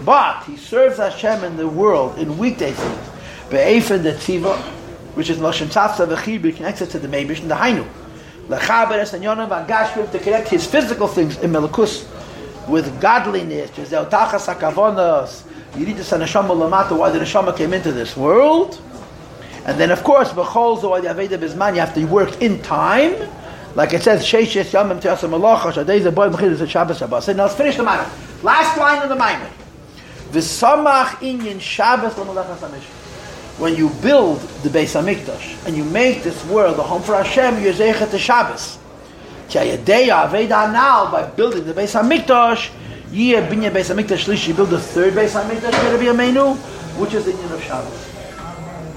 but 0.03 0.43
he 0.43 0.57
serves 0.57 0.97
Hashem 0.97 1.43
in 1.43 1.55
the 1.55 1.67
world 1.67 2.17
in 2.17 2.38
weekday 2.38 2.71
things 2.71 3.09
Be'efen 3.51 4.01
the 4.01 4.13
tziva, 4.13 4.57
which 5.13 5.29
is 5.29 5.38
Lashon 5.38 5.67
v'chibri, 5.67 6.55
connects 6.55 6.81
it 6.81 6.89
to 6.89 6.99
the 6.99 7.07
Meibish 7.07 7.39
and 7.39 7.51
the 7.51 7.55
Hainu. 7.55 7.88
Yonav 8.49 9.67
Agashvim 9.67 10.11
to 10.11 10.19
connect 10.19 10.49
his 10.49 10.65
physical 10.65 11.07
things 11.07 11.38
in 11.38 11.51
Melikus 11.51 12.05
with 12.67 12.99
godliness, 13.01 13.69
Tachas 13.71 14.54
HaKavonos, 14.54 15.43
Yiritis 15.73 16.17
HaNeshama 16.17 16.56
Lamata, 16.56 16.97
why 16.97 17.10
the 17.10 17.19
Neshama 17.19 17.56
came 17.56 17.73
into 17.73 17.91
this 17.91 18.15
world. 18.15 18.82
And 19.65 19.80
then, 19.80 19.91
of 19.91 20.04
course, 20.04 20.34
you 20.36 20.43
have 20.43 21.93
to 21.95 22.06
work 22.06 22.41
in 22.41 22.62
time. 22.62 23.30
Like 23.75 23.93
it 23.93 24.04
says, 24.04 24.23
Sheishes 24.23 24.71
Yamim 24.71 25.01
Te'asa 25.01 25.28
Malacha, 25.28 25.73
Shadei 25.73 26.01
Zeboy 26.01 26.32
Mechidus 26.32 26.67
Shabbos 26.69 26.97
Shabbos. 26.97 27.28
Now 27.28 27.43
let's 27.43 27.56
finish 27.56 27.75
the 27.75 27.84
matter. 27.84 28.10
Last 28.41 28.78
line 28.78 29.01
of 29.01 29.10
the 29.10 29.15
Maimer. 29.15 29.49
V'samach 30.32 31.17
inyin 31.17 31.60
Shabbos 31.60 32.17
l'malachas 32.17 32.58
HaMishkan 32.58 33.06
when 33.58 33.75
you 33.75 33.89
build 34.01 34.41
the 34.63 34.69
Beis 34.69 34.99
Hamikdash 34.99 35.65
and 35.65 35.78
you 35.78 35.86
make 35.86 36.23
this 36.23 36.43
world 36.47 36.78
a 36.78 36.84
home 36.84 37.01
for 37.01 37.15
Hashem, 37.15 37.63
you're 37.63 37.73
zeichet 37.73 38.12
to 38.12 38.19
Shabbos. 38.19 38.78
Now 39.53 41.12
by 41.12 41.23
building 41.36 41.65
the 41.65 41.73
Beis 41.73 41.93
Hamikdash, 41.99 42.71
Yeh 43.12 43.47
Binyan 43.47 43.71
Beis 43.71 43.93
Hamikdash 43.93 44.25
Shlishi, 44.25 44.49
you 44.49 44.53
build 44.53 44.69
the 44.69 44.79
third 44.79 45.13
Beis 45.13 45.34
Hamikdash, 45.39 46.58
which 46.97 47.13
is 47.13 47.25
the 47.25 47.31
union 47.31 47.51
of 47.51 47.62
Shabbos. 47.63 48.14